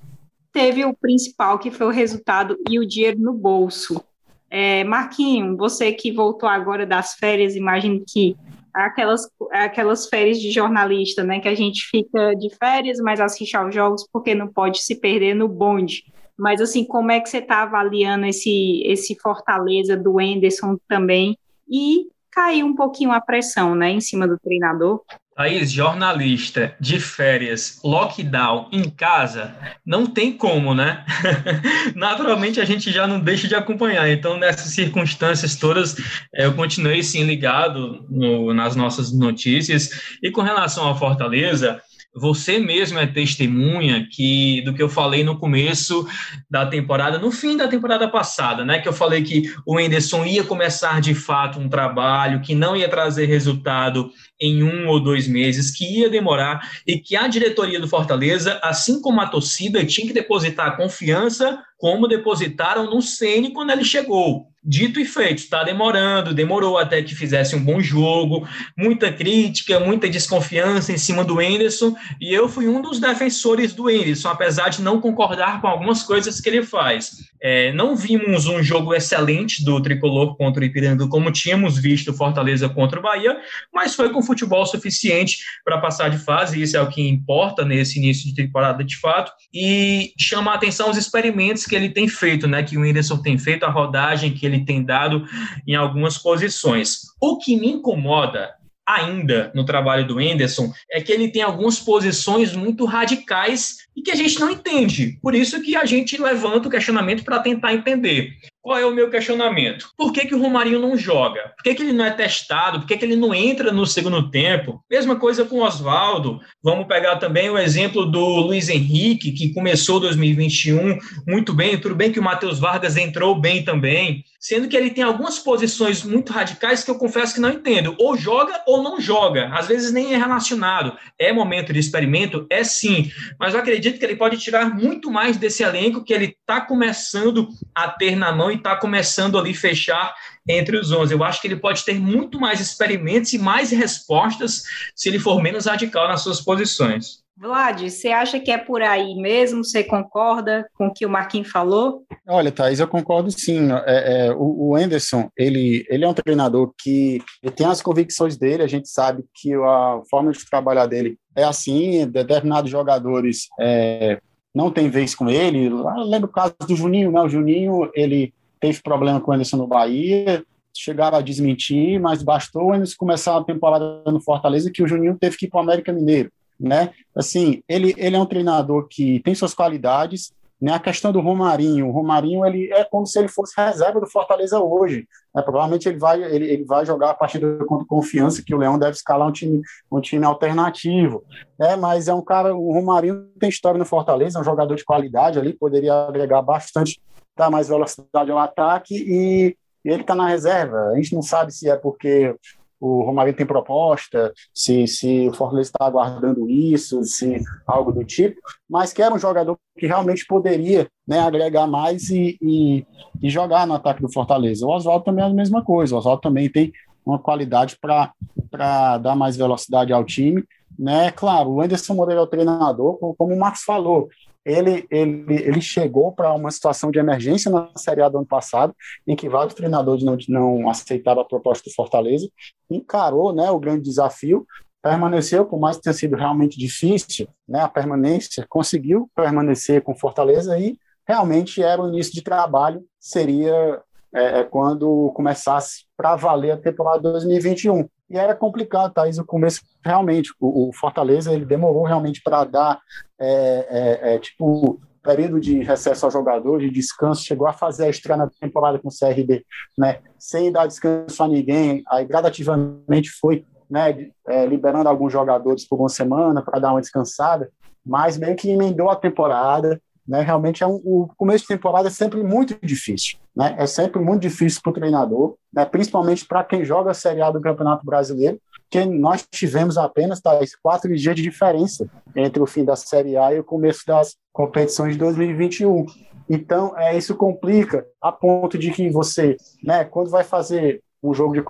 [0.58, 4.04] teve o principal, que foi o resultado e o dinheiro no bolso.
[4.50, 8.36] É, Marquinho, você que voltou agora das férias, imagino que
[8.74, 11.40] aquelas, aquelas férias de jornalista, né?
[11.40, 15.36] Que a gente fica de férias, mas assiste aos jogos porque não pode se perder
[15.36, 16.06] no bonde.
[16.36, 21.38] Mas assim, como é que você está avaliando esse, esse Fortaleza do Enderson também?
[21.70, 25.04] E caiu um pouquinho a pressão, né, em cima do treinador.
[25.38, 31.06] Thaís, jornalista de férias, lockdown em casa, não tem como, né?
[31.96, 34.10] Naturalmente a gente já não deixa de acompanhar.
[34.10, 35.96] Então, nessas circunstâncias todas,
[36.34, 40.18] eh, eu continuei sim ligado no, nas nossas notícias.
[40.24, 41.80] E com relação à Fortaleza,
[42.20, 46.08] você mesmo é testemunha que do que eu falei no começo
[46.50, 48.80] da temporada, no fim da temporada passada, né?
[48.80, 52.90] Que eu falei que o Enderson ia começar de fato um trabalho que não ia
[52.90, 57.88] trazer resultado em um ou dois meses, que ia demorar e que a diretoria do
[57.88, 63.84] Fortaleza, assim como a torcida, tinha que depositar confiança, como depositaram no Ceni quando ele
[63.84, 68.46] chegou dito e feito, está demorando, demorou até que fizesse um bom jogo,
[68.78, 73.90] muita crítica, muita desconfiança em cima do Enderson, e eu fui um dos defensores do
[73.90, 77.26] Enderson, apesar de não concordar com algumas coisas que ele faz.
[77.42, 82.68] É, não vimos um jogo excelente do Tricolor contra o Ipiranga, como tínhamos visto Fortaleza
[82.68, 83.38] contra o Bahia,
[83.74, 88.00] mas foi com futebol suficiente para passar de fase, isso é o que importa nesse
[88.00, 92.48] início de temporada de fato, e chama a atenção os experimentos que ele tem feito,
[92.48, 95.26] né, que o Enderson tem feito, a rodagem que ele ele tem dado
[95.66, 97.02] em algumas posições.
[97.22, 102.56] O que me incomoda ainda no trabalho do Enderson é que ele tem algumas posições
[102.56, 105.20] muito radicais e que a gente não entende.
[105.22, 108.34] Por isso que a gente levanta o questionamento para tentar entender.
[108.68, 109.88] Qual é o meu questionamento?
[109.96, 111.54] Por que, que o Romarinho não joga?
[111.56, 112.82] Por que, que ele não é testado?
[112.82, 114.84] Por que, que ele não entra no segundo tempo?
[114.92, 116.42] Mesma coisa com o Oswaldo.
[116.62, 121.80] Vamos pegar também o exemplo do Luiz Henrique, que começou 2021 muito bem.
[121.80, 124.26] Tudo bem que o Matheus Vargas entrou bem também.
[124.38, 127.96] Sendo que ele tem algumas posições muito radicais que eu confesso que não entendo.
[127.98, 129.48] Ou joga ou não joga.
[129.54, 130.92] Às vezes nem é relacionado.
[131.18, 132.46] É momento de experimento?
[132.50, 133.10] É sim.
[133.40, 137.48] Mas eu acredito que ele pode tirar muito mais desse elenco que ele está começando
[137.74, 140.14] a ter na mão está começando ali fechar
[140.48, 141.14] entre os 11.
[141.14, 144.64] Eu acho que ele pode ter muito mais experimentos e mais respostas
[144.96, 147.26] se ele for menos radical nas suas posições.
[147.40, 149.64] Vlad, você acha que é por aí mesmo?
[149.64, 152.04] Você concorda com o que o Marquinhos falou?
[152.28, 153.70] Olha, Thaís, eu concordo sim.
[153.86, 157.22] É, é, o, o Anderson, ele, ele é um treinador que
[157.56, 162.08] tem as convicções dele, a gente sabe que a forma de trabalhar dele é assim,
[162.08, 164.20] determinados jogadores é,
[164.54, 165.70] não tem vez com ele.
[165.70, 167.22] Lembra o caso do Juninho, né?
[167.22, 170.44] O Juninho, ele teve problema com o Anderson no Bahia,
[170.76, 175.38] chegaram a desmentir, mas bastou o começar a temporada no Fortaleza que o Juninho teve
[175.38, 176.92] que ir para o América Mineiro né?
[177.16, 180.74] Assim, ele, ele é um treinador que tem suas qualidades, né?
[180.74, 184.60] A questão do Romarinho, o Romarinho ele é como se ele fosse reserva do Fortaleza
[184.60, 185.08] hoje.
[185.34, 185.42] Né?
[185.44, 188.94] Provavelmente ele vai ele, ele vai jogar a partida contra confiança que o Leão deve
[188.94, 191.24] escalar um time um time alternativo,
[191.60, 191.76] né?
[191.76, 195.38] Mas é um cara, o Romarinho tem história no Fortaleza, é um jogador de qualidade
[195.38, 197.00] ali, poderia agregar bastante,
[197.38, 200.90] dar mais velocidade ao ataque e ele está na reserva.
[200.90, 202.36] A gente não sabe se é porque
[202.80, 208.40] o Romarinho tem proposta, se, se o Fortaleza está aguardando isso, se algo do tipo,
[208.70, 212.86] mas que era um jogador que realmente poderia né, agregar mais e, e,
[213.22, 214.66] e, jogar no ataque do Fortaleza.
[214.66, 216.72] O Oswaldo também é a mesma coisa, o Oswaldo também tem
[217.04, 220.44] uma qualidade para dar mais velocidade ao time.
[220.78, 221.10] Né?
[221.12, 224.10] Claro, o Anderson Moreira é o treinador, como o Marcos falou,
[224.48, 228.74] ele, ele, ele chegou para uma situação de emergência na Série A do ano passado,
[229.06, 232.30] em que vários treinadores não, não aceitavam a proposta do Fortaleza,
[232.72, 234.48] encarou né, o grande desafio,
[234.82, 240.58] permaneceu, por mais que tenha sido realmente difícil, né, a permanência, conseguiu permanecer com Fortaleza
[240.58, 243.82] e realmente era o início de trabalho, seria
[244.16, 247.88] é, é quando começasse para valer a temporada 2021.
[248.10, 252.80] E era complicado, Thaís, o começo, realmente, o, o Fortaleza, ele demorou realmente para dar,
[253.20, 257.90] é, é, é, tipo, período de recesso ao jogador, de descanso, chegou a fazer a
[257.90, 259.46] estreia na temporada com o CRB,
[259.78, 265.80] né, sem dar descanso a ninguém, aí gradativamente foi, né, é, liberando alguns jogadores por
[265.80, 267.50] uma semana para dar uma descansada,
[267.86, 271.92] mas meio que emendou a temporada, né, realmente é um, o começo de temporada é
[271.92, 276.64] sempre muito difícil, né, é sempre muito difícil para o treinador, né, principalmente para quem
[276.64, 278.40] joga a Série A do Campeonato Brasileiro,
[278.70, 283.34] que nós tivemos apenas tá, quatro dias de diferença entre o fim da Série A
[283.34, 285.86] e o começo das competições de 2021.
[286.30, 291.34] Então, é, isso complica a ponto de que você, né, quando vai fazer um jogo
[291.34, 291.44] de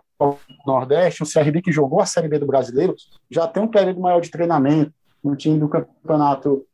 [0.65, 2.95] Nordeste, um CRB que jogou a Série B do Brasileiro,
[3.29, 4.93] já tem um período maior de treinamento,
[5.23, 6.65] um time do campeonato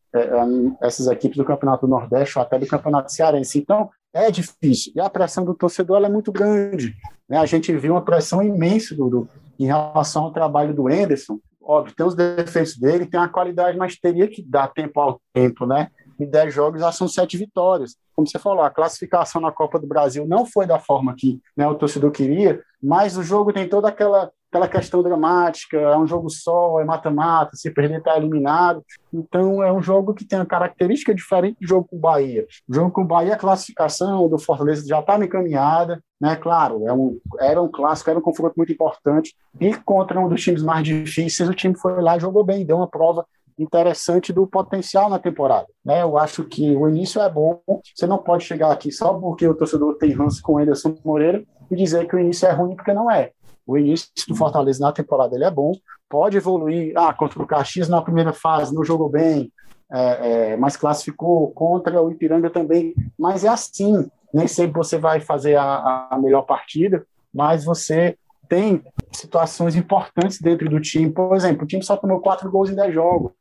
[0.81, 3.57] essas equipes do Campeonato Nordeste ou até do Campeonato Cearense.
[3.57, 4.93] Então, é difícil.
[4.95, 6.95] E a pressão do torcedor é muito grande.
[7.27, 7.37] Né?
[7.37, 11.39] A gente viu uma pressão imensa do, do, em relação ao trabalho do Enderson.
[11.61, 15.65] Óbvio, tem os defeitos dele, tem a qualidade, mas teria que dar tempo ao tempo,
[15.65, 15.87] né?
[16.19, 17.95] Em 10 jogos já são sete vitórias.
[18.15, 21.67] Como você falou, a classificação na Copa do Brasil não foi da forma que né,
[21.67, 26.29] o torcedor queria, mas o jogo tem toda aquela aquela questão dramática, é um jogo
[26.29, 28.85] só, é mata-mata, se perder está eliminado.
[29.11, 32.45] Então é um jogo que tem uma característica diferente do jogo com o Bahia.
[32.69, 36.35] O jogo com o Bahia, a classificação do Fortaleza já estava encaminhada, né?
[36.35, 39.35] Claro, é um, era um clássico, era um confronto muito importante.
[39.59, 42.77] E contra um dos times mais difíceis, o time foi lá e jogou bem, deu
[42.77, 43.25] uma prova
[43.57, 45.67] interessante do potencial na temporada.
[45.83, 46.03] Né?
[46.03, 47.59] Eu acho que o início é bom.
[47.95, 51.75] Você não pode chegar aqui só porque o torcedor tem ranço com Anderson Moreira e
[51.75, 53.31] dizer que o início é ruim, porque não é.
[53.65, 55.73] O início do Fortaleza na temporada ele é bom,
[56.09, 56.93] pode evoluir.
[56.97, 59.51] Ah, contra o Caxias na primeira fase não jogou bem,
[59.91, 62.93] é, é, mas classificou contra o Ipiranga também.
[63.17, 68.17] Mas é assim, nem sempre você vai fazer a, a melhor partida, mas você
[68.49, 71.09] tem situações importantes dentro do time.
[71.09, 73.31] Por exemplo, o time só tomou quatro gols em dez jogos.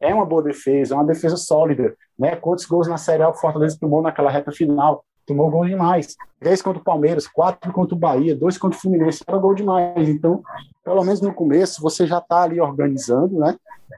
[0.00, 1.94] É uma boa defesa, é uma defesa sólida.
[2.18, 2.36] Né?
[2.36, 5.04] Quantos gols na Série A o Fortaleza tomou naquela reta final?
[5.28, 6.16] Tomou gol demais.
[6.40, 10.08] Três contra o Palmeiras, quatro contra o Bahia, dois contra o Fluminense, era gol demais.
[10.08, 10.42] Então,
[10.84, 13.56] pelo menos no começo, você já está ali organizando, né?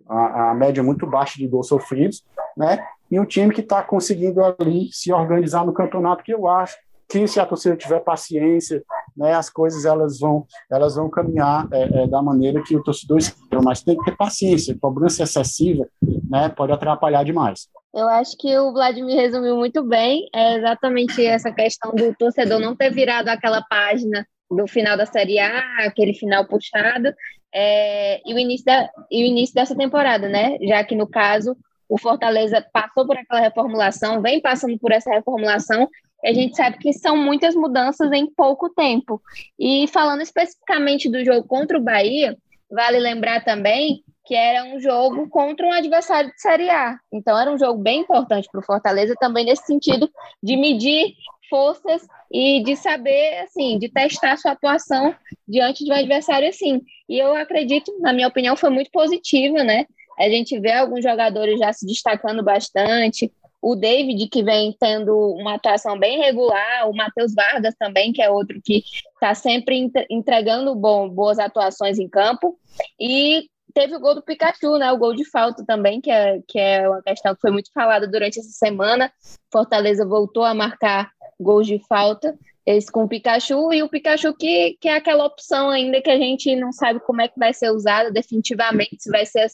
[0.08, 2.24] A, a, média muito baixa de gols sofridos,
[2.56, 2.84] né?
[3.10, 6.76] E um time que está conseguindo ali se organizar no campeonato, que eu acho
[7.08, 8.84] que se a torcida tiver paciência,
[9.16, 13.18] né, as coisas elas vão, elas vão caminhar é, é, da maneira que o torcedor
[13.18, 15.88] espera, mas tem que ter paciência, cobrança excessiva,
[16.30, 17.68] né, pode atrapalhar demais.
[17.92, 20.28] Eu acho que o Vladimir resumiu muito bem.
[20.34, 25.38] É exatamente essa questão do torcedor não ter virado aquela página do final da Série
[25.38, 27.12] A, aquele final puxado,
[27.52, 30.56] é, e, o início da, e o início dessa temporada, né?
[30.62, 31.56] Já que, no caso,
[31.88, 35.88] o Fortaleza passou por aquela reformulação, vem passando por essa reformulação,
[36.22, 39.20] e a gente sabe que são muitas mudanças em pouco tempo.
[39.58, 42.36] E falando especificamente do jogo contra o Bahia,
[42.70, 46.96] vale lembrar também que era um jogo contra um adversário de Série A.
[47.12, 50.08] Então era um jogo bem importante para o Fortaleza também nesse sentido
[50.40, 51.14] de medir
[51.48, 55.12] forças e de saber, assim, de testar sua atuação
[55.48, 56.80] diante de um adversário assim.
[57.08, 59.84] E eu acredito, na minha opinião, foi muito positiva, né?
[60.16, 63.32] A gente vê alguns jogadores já se destacando bastante.
[63.60, 68.30] O David, que vem tendo uma atuação bem regular, o Matheus Vargas também, que é
[68.30, 72.56] outro que está sempre entregando bom, boas atuações em campo.
[72.98, 74.90] E teve o gol do Pikachu, né?
[74.92, 78.06] O gol de falta também, que é, que é uma questão que foi muito falada
[78.06, 79.12] durante essa semana.
[79.52, 84.76] Fortaleza voltou a marcar gols de falta, esse com o Pikachu, e o Pikachu que,
[84.80, 87.70] que é aquela opção ainda que a gente não sabe como é que vai ser
[87.70, 89.48] usada definitivamente, se vai ser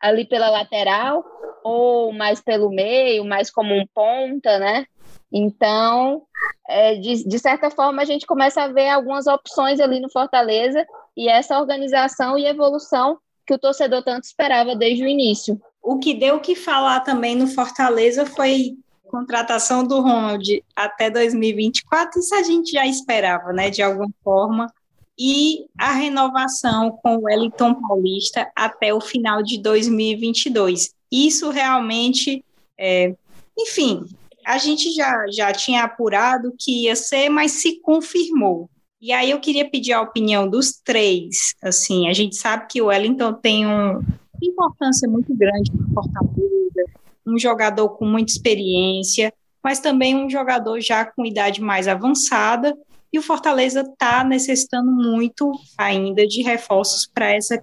[0.00, 1.24] ali pela lateral
[1.62, 4.86] ou mais pelo meio, mais como um ponta, né?
[5.30, 6.22] Então,
[6.68, 10.86] é, de, de certa forma, a gente começa a ver algumas opções ali no Fortaleza
[11.16, 15.58] e essa organização e evolução que o torcedor tanto esperava desde o início.
[15.82, 18.76] O que deu que falar também no Fortaleza foi
[19.10, 24.70] contratação do Ronald até 2024, isso a gente já esperava, né, de alguma forma,
[25.18, 30.94] e a renovação com o Wellington Paulista até o final de 2022.
[31.10, 32.44] Isso realmente,
[32.78, 33.14] é,
[33.58, 34.04] enfim,
[34.44, 38.68] a gente já, já tinha apurado que ia ser, mas se confirmou.
[39.00, 41.54] E aí eu queria pedir a opinião dos três.
[41.62, 44.02] Assim, a gente sabe que o Wellington tem uma
[44.42, 46.84] importância muito grande para Fortaleza,
[47.24, 49.32] um jogador com muita experiência,
[49.62, 52.76] mas também um jogador já com idade mais avançada.
[53.12, 57.62] E o Fortaleza está necessitando muito ainda de reforços para essa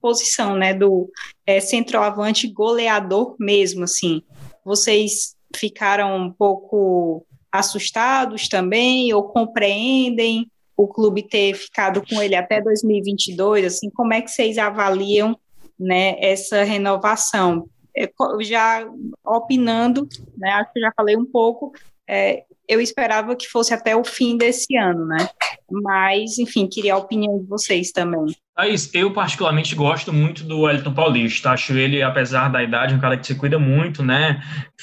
[0.00, 1.10] posição, né, do
[1.46, 4.22] é, centroavante goleador mesmo, assim.
[4.62, 10.46] Vocês ficaram um pouco assustados também ou compreendem
[10.76, 15.38] o clube ter ficado com ele até 2022, assim, como é que vocês avaliam,
[15.78, 17.68] né, essa renovação?
[17.96, 18.10] É,
[18.40, 18.84] já
[19.24, 21.72] opinando, né, acho que já falei um pouco,
[22.08, 25.28] é, eu esperava que fosse até o fim desse ano, né?
[25.70, 28.26] Mas, enfim, queria a opinião de vocês também.
[28.56, 31.50] Thaís, eu particularmente gosto muito do Wellington Paulista.
[31.50, 34.40] Acho ele, apesar da idade, um cara que se cuida muito, né?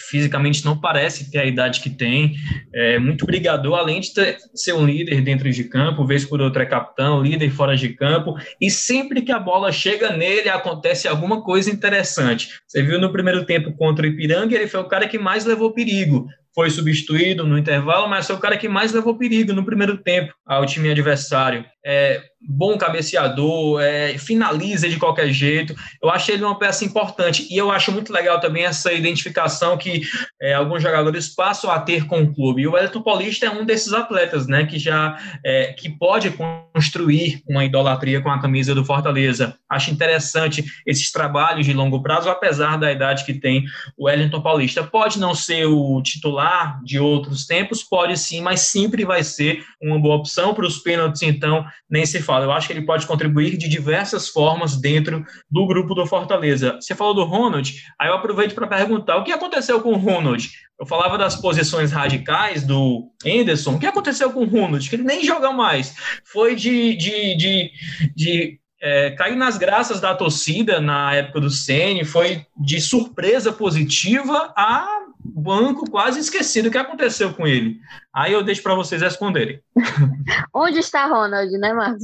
[0.09, 2.35] Fisicamente não parece ter a idade que tem.
[2.73, 6.63] É muito brigador, além de ter, ser um líder dentro de campo, vez por outra
[6.63, 8.35] é capitão, líder fora de campo.
[8.59, 12.49] E sempre que a bola chega nele, acontece alguma coisa interessante.
[12.67, 15.71] Você viu no primeiro tempo contra o Ipiranga, ele foi o cara que mais levou
[15.71, 19.97] perigo foi substituído no intervalo, mas foi o cara que mais levou perigo no primeiro
[19.97, 21.65] tempo ao time adversário.
[21.85, 25.75] É, bom cabeceador, é, finaliza de qualquer jeito.
[26.01, 30.01] Eu acho ele uma peça importante e eu acho muito legal também essa identificação que
[30.41, 32.63] é, alguns jogadores passam a ter com o clube.
[32.63, 37.43] E o Elton Paulista é um desses atletas, né, que já é, que pode construir
[37.47, 39.55] uma idolatria com a camisa do Fortaleza.
[39.69, 43.65] Acho interessante esses trabalhos de longo prazo, apesar da idade que tem
[43.97, 44.83] o Wellington Paulista.
[44.83, 49.99] Pode não ser o titular de outros tempos, pode sim, mas sempre vai ser uma
[49.99, 52.30] boa opção para os pênaltis, então nem se fala.
[52.39, 56.77] Eu acho que ele pode contribuir de diversas formas dentro do grupo do Fortaleza.
[56.79, 60.49] Você falou do Ronald, aí eu aproveito para perguntar: o que aconteceu com o Ronald?
[60.79, 63.75] Eu falava das posições radicais do Anderson.
[63.75, 64.89] O que aconteceu com o Ronald?
[64.89, 65.93] Que ele nem joga mais.
[66.25, 67.71] Foi de, de, de,
[68.15, 74.51] de é, cair nas graças da torcida na época do Ceni, foi de surpresa positiva
[74.57, 77.79] a banco quase esquecido o que aconteceu com ele.
[78.13, 79.61] Aí eu deixo para vocês responderem.
[80.53, 82.03] Onde está Ronald, né, Marcos?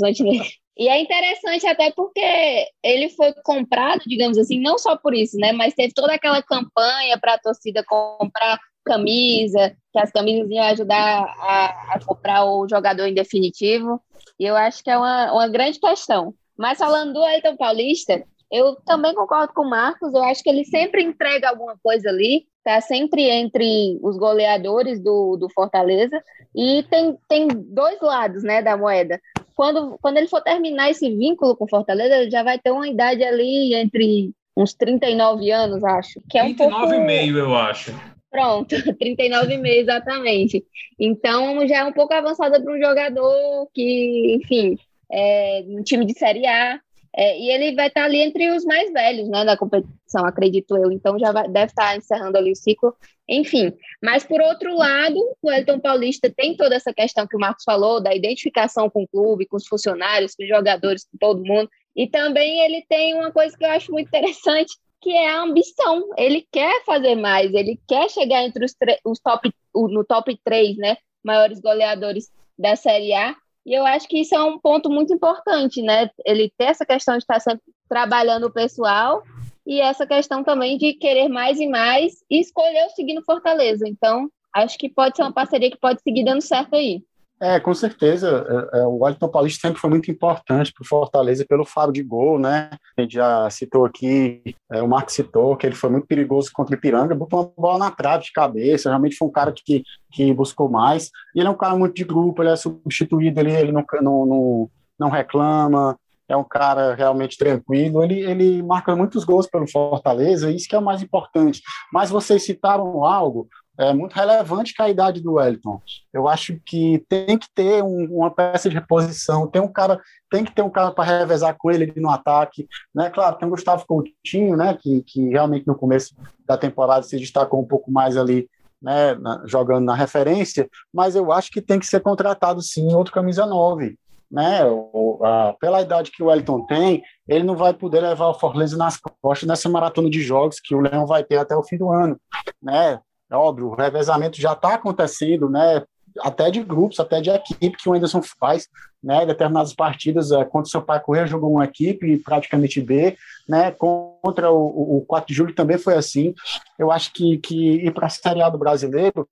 [0.80, 5.52] E é interessante até porque ele foi comprado, digamos assim, não só por isso, né?
[5.52, 11.24] Mas teve toda aquela campanha para a torcida comprar camisa, que as camisas iam ajudar
[11.40, 14.02] a, a, comprar o jogador em definitivo.
[14.40, 16.34] E eu acho que é uma, uma grande questão.
[16.58, 20.64] Mas falando do Ayrton Paulista, eu também concordo com o Marcos, eu acho que ele
[20.64, 26.22] sempre entrega alguma coisa ali, tá sempre entre os goleadores do, do Fortaleza,
[26.54, 29.22] e tem, tem dois lados, né, da moeda.
[29.56, 32.86] Quando, quando ele for terminar esse vínculo com o Fortaleza, ele já vai ter uma
[32.86, 36.22] idade ali entre uns 39 anos, acho.
[36.30, 36.94] Que é um 39 pouco...
[36.94, 37.94] e meio, eu acho.
[38.30, 40.66] Pronto, 39,5 exatamente.
[41.00, 44.78] Então já é um pouco avançada para um jogador que, enfim,
[45.10, 46.82] é um time de Série A.
[47.20, 50.92] É, e ele vai estar ali entre os mais velhos né, da competição, acredito eu.
[50.92, 52.96] Então já vai, deve estar encerrando ali o ciclo.
[53.28, 57.64] Enfim, mas por outro lado, o Elton Paulista tem toda essa questão que o Marcos
[57.64, 61.68] falou, da identificação com o clube, com os funcionários, com os jogadores, com todo mundo.
[61.96, 66.10] E também ele tem uma coisa que eu acho muito interessante, que é a ambição.
[66.16, 70.98] Ele quer fazer mais, ele quer chegar entre os, os top, no top 3, né?
[71.24, 73.36] Maiores goleadores da Série A.
[73.68, 76.10] E eu acho que isso é um ponto muito importante, né?
[76.26, 79.22] Ele ter essa questão de estar sempre trabalhando o pessoal
[79.66, 83.86] e essa questão também de querer mais e mais e escolher seguir no Fortaleza.
[83.86, 87.04] Então, acho que pode ser uma parceria que pode seguir dando certo aí.
[87.40, 88.70] É, com certeza.
[88.74, 92.02] É, é, o Wellington Paulista sempre foi muito importante para o Fortaleza pelo faro de
[92.02, 92.70] gol, né?
[92.98, 96.76] A gente já citou aqui, é, o Marcos citou que ele foi muito perigoso contra
[96.76, 100.34] o Ipiranga, botou uma bola na trave de cabeça, realmente foi um cara que, que
[100.34, 101.12] buscou mais.
[101.36, 104.70] E ele é um cara muito de grupo, ele é substituído ele não, não, não,
[105.00, 105.96] não reclama,
[106.28, 110.80] é um cara realmente tranquilo, ele, ele marca muitos gols pelo Fortaleza, isso que é
[110.80, 111.62] o mais importante.
[111.94, 113.48] Mas vocês citaram algo
[113.78, 115.82] é muito relevante que a idade do Wellington.
[116.12, 120.44] Eu acho que tem que ter um, uma peça de reposição, tem um cara, tem
[120.44, 123.10] que ter um cara para revezar com ele no ataque, né?
[123.10, 124.78] Claro, tem o Gustavo Coutinho, né?
[124.82, 126.16] Que, que realmente no começo
[126.46, 128.50] da temporada se destacou um pouco mais ali,
[128.82, 129.14] né?
[129.16, 133.46] Na, jogando na referência, mas eu acho que tem que ser contratado sim outro camisa
[133.46, 133.98] 9
[134.30, 138.34] né, o, a, pela idade que o Wellington tem, ele não vai poder levar o
[138.34, 141.78] Fortaleza nas costas nessa maratona de jogos que o Leão vai ter até o fim
[141.78, 142.20] do ano,
[142.62, 143.00] né?
[143.30, 145.84] É óbvio, o revezamento já está acontecendo, né?
[146.20, 148.68] Até de grupos, até de equipe que o Anderson faz,
[149.04, 149.26] né?
[149.26, 153.18] Determinadas partidas, é, contra o seu pai Correia jogou uma equipe praticamente B,
[153.48, 153.72] né?
[153.72, 156.34] Contra o, o 4 de julho também foi assim.
[156.80, 159.28] Eu acho que, que ir para a Série A do brasileiro,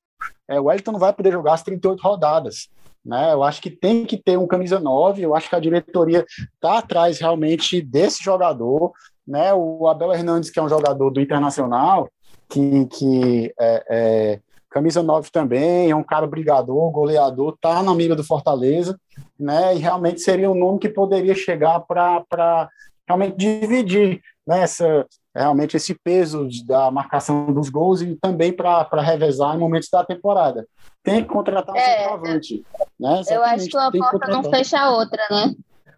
[0.47, 2.69] é, o Wellington não vai poder jogar as 38 rodadas.
[3.03, 3.33] Né?
[3.33, 6.79] Eu acho que tem que ter um camisa 9, eu acho que a diretoria está
[6.79, 8.91] atrás realmente desse jogador.
[9.27, 9.53] Né?
[9.53, 12.09] O Abel Hernandes, que é um jogador do Internacional,
[12.49, 14.39] que, que é, é,
[14.69, 18.99] camisa 9 também, é um cara brigador, goleador, tá na amiga do Fortaleza,
[19.39, 19.75] né?
[19.75, 22.69] E realmente seria um nome que poderia chegar para
[23.07, 29.55] realmente dividir né, essa, realmente esse peso da marcação dos gols e também para revezar
[29.55, 30.67] em momentos da temporada.
[31.03, 32.65] Tem que contratar um é, centroavante.
[32.99, 33.21] Né?
[33.29, 35.53] Eu acho que uma porta não fecha a outra, né?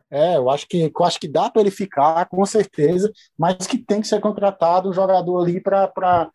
[0.10, 3.78] É, eu acho que eu acho que dá para ele ficar, com certeza, mas que
[3.78, 6.32] tem que ser contratado um jogador ali para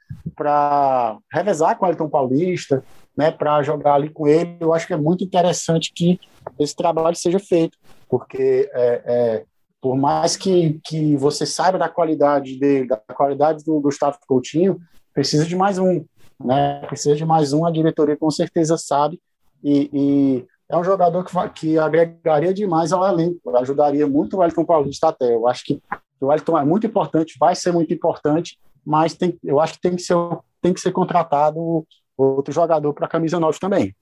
[1.33, 2.85] revezar com o Elton Paulista,
[3.17, 4.57] né, para jogar ali com ele.
[4.61, 6.21] Eu acho que é muito interessante que
[6.59, 9.45] esse trabalho seja feito, porque é, é,
[9.81, 14.79] por mais que, que você saiba da qualidade dele, da qualidade do Gustavo Coutinho,
[15.15, 16.05] precisa de mais um,
[16.45, 16.81] né?
[16.87, 19.21] Precisa de mais um, a diretoria com certeza sabe,
[19.65, 24.65] e, e é um jogador que, que agregaria demais ao elenco, ajudaria muito o Wellington
[24.65, 25.35] Paulista até.
[25.35, 25.79] Eu acho que
[26.19, 29.95] o Wellington é muito importante, vai ser muito importante, mas tem, eu acho que tem
[29.95, 30.17] que ser,
[30.63, 33.95] tem que ser contratado outro jogador para a camisa 9 também.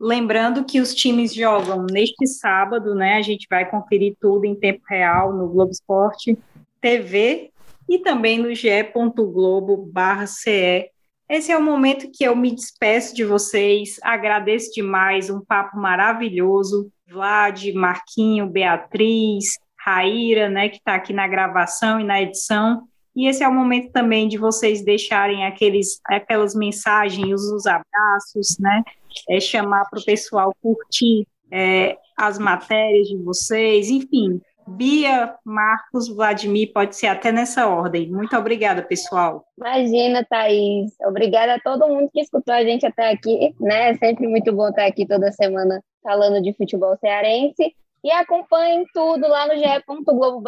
[0.00, 3.16] Lembrando que os times jogam neste sábado, né?
[3.16, 6.38] A gente vai conferir tudo em tempo real no Globo Esporte
[6.80, 7.50] TV
[7.86, 10.90] e também no ge.globo/ce
[11.28, 13.98] esse é o momento que eu me despeço de vocês.
[14.02, 16.90] Agradeço demais, um papo maravilhoso.
[17.08, 22.82] Vlad, Marquinho, Beatriz, Raíra, né, que está aqui na gravação e na edição.
[23.14, 28.82] E esse é o momento também de vocês deixarem aqueles, aquelas mensagens, os abraços, né?
[29.30, 36.72] É, chamar para o pessoal curtir é, as matérias de vocês, enfim, Bia, Marcos, Vladimir,
[36.72, 38.10] pode ser até nessa ordem.
[38.10, 39.44] Muito obrigada, pessoal.
[39.58, 40.92] Imagina, Thaís.
[41.06, 43.90] Obrigada a todo mundo que escutou a gente até aqui, né?
[43.90, 47.74] É sempre muito bom estar aqui toda semana falando de futebol cearense.
[48.04, 50.42] E acompanhem tudo lá no ge.globo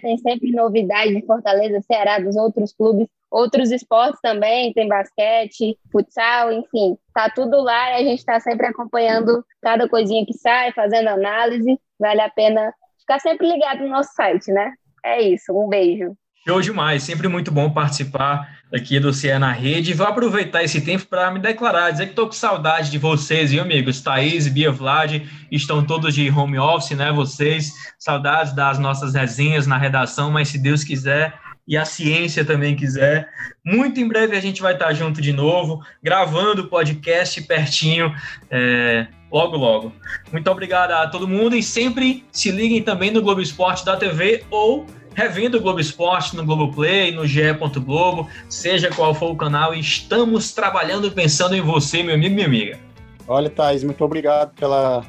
[0.00, 6.50] tem sempre novidades de Fortaleza, Ceará, dos outros clubes, outros esportes também, tem basquete, futsal,
[6.50, 11.08] enfim, tá tudo lá e a gente está sempre acompanhando cada coisinha que sai, fazendo
[11.08, 12.72] análise, vale a pena
[13.04, 14.72] ficar sempre ligado no nosso site, né?
[15.04, 16.16] É isso, um beijo.
[16.46, 19.94] Show demais, sempre muito bom participar aqui do CE na Rede.
[19.94, 23.62] Vou aproveitar esse tempo para me declarar, dizer que estou com saudade de vocês, viu,
[23.62, 24.02] amigos?
[24.02, 27.10] Thaís, Bia, Vlad, estão todos de home office, né?
[27.12, 31.32] Vocês, saudades das nossas resenhas na redação, mas se Deus quiser
[31.66, 33.28] e a ciência também quiser,
[33.64, 38.14] muito em breve a gente vai estar junto de novo, gravando o podcast pertinho.
[38.50, 39.92] É logo, logo.
[40.30, 44.44] Muito obrigado a todo mundo e sempre se liguem também no Globo Esporte da TV
[44.48, 47.52] ou revendo o Globo Esporte no Globoplay, no GE.
[47.84, 52.46] Globo, seja qual for o canal, estamos trabalhando pensando em você, meu amigo e minha
[52.46, 52.78] amiga.
[53.26, 55.04] Olha, Thaís, muito obrigado pela,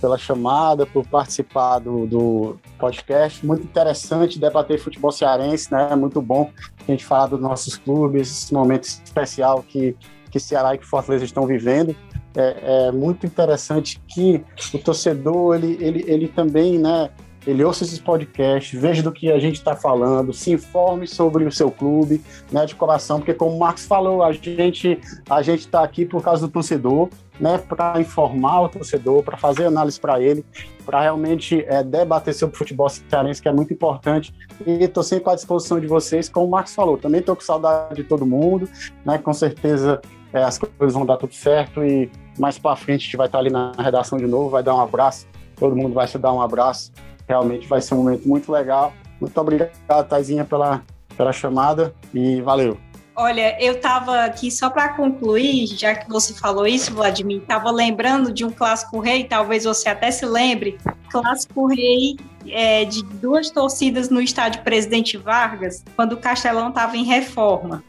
[0.00, 3.46] pela chamada, por participar do, do podcast.
[3.46, 5.94] Muito interessante debater futebol cearense, né?
[5.94, 9.96] Muito bom a gente falar dos nossos clubes, esse momento especial que,
[10.30, 11.94] que Ceará e que Fortaleza estão vivendo
[12.36, 14.42] é, é muito interessante que
[14.74, 17.10] o torcedor ele, ele, ele também, né,
[17.46, 21.52] ele ouça esses podcasts, veja do que a gente está falando, se informe sobre o
[21.52, 25.82] seu clube, né, de coração, porque como o Marcos falou, a gente a gente está
[25.82, 27.08] aqui por causa do torcedor,
[27.42, 30.46] né, para informar o torcedor, para fazer análise para ele,
[30.86, 34.32] para realmente é, debater sobre futebol cearense, que é muito importante.
[34.64, 37.96] E estou sempre à disposição de vocês, como o Marcos falou, também estou com saudade
[37.96, 38.68] de todo mundo,
[39.04, 40.00] né, com certeza
[40.32, 43.40] é, as coisas vão dar tudo certo e mais para frente a gente vai estar
[43.40, 45.26] ali na redação de novo, vai dar um abraço,
[45.56, 46.92] todo mundo vai se dar um abraço.
[47.28, 48.92] Realmente vai ser um momento muito legal.
[49.20, 50.82] Muito obrigado, Taizinha, pela,
[51.16, 52.78] pela chamada e valeu.
[53.22, 58.32] Olha, eu estava aqui só para concluir, já que você falou isso, Vladimir, estava lembrando
[58.32, 60.76] de um clássico rei, talvez você até se lembre,
[61.08, 62.16] clássico rei
[62.48, 67.84] é, de duas torcidas no estádio Presidente Vargas, quando o Castelão estava em reforma.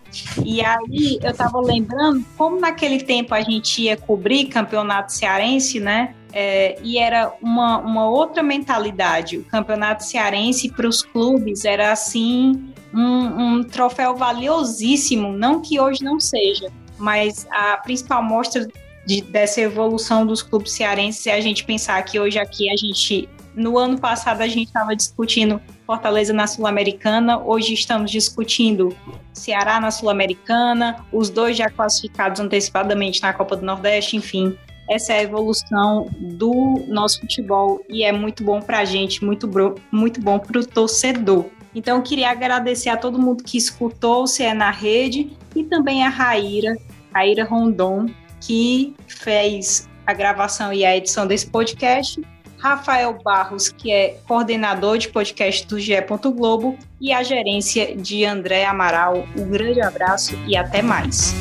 [0.46, 6.14] E aí eu estava lembrando como naquele tempo a gente ia cobrir campeonato cearense, né?
[6.34, 9.38] É, e era uma, uma outra mentalidade.
[9.38, 16.04] O campeonato cearense para os clubes era assim um, um troféu valiosíssimo, não que hoje
[16.04, 18.68] não seja, mas a principal mostra
[19.06, 23.28] de, dessa evolução dos clubes cearenses é a gente pensar que hoje aqui a gente,
[23.56, 28.96] no ano passado a gente estava discutindo Fortaleza na Sul-Americana, hoje estamos discutindo
[29.34, 34.58] Ceará na Sul-Americana, os dois já classificados antecipadamente na Copa do Nordeste, enfim.
[34.94, 39.50] Essa é a evolução do nosso futebol e é muito bom para a gente, muito,
[39.92, 41.46] muito bom para o torcedor.
[41.74, 46.10] Então, queria agradecer a todo mundo que escutou o CE na Rede e também a
[46.10, 46.78] Raíra,
[47.12, 48.06] Raíra Rondon,
[48.40, 52.22] que fez a gravação e a edição desse podcast.
[52.60, 55.96] Rafael Barros, que é coordenador de podcast do GE.
[56.36, 59.28] Globo, e a gerência de André Amaral.
[59.36, 61.34] Um grande abraço e até mais.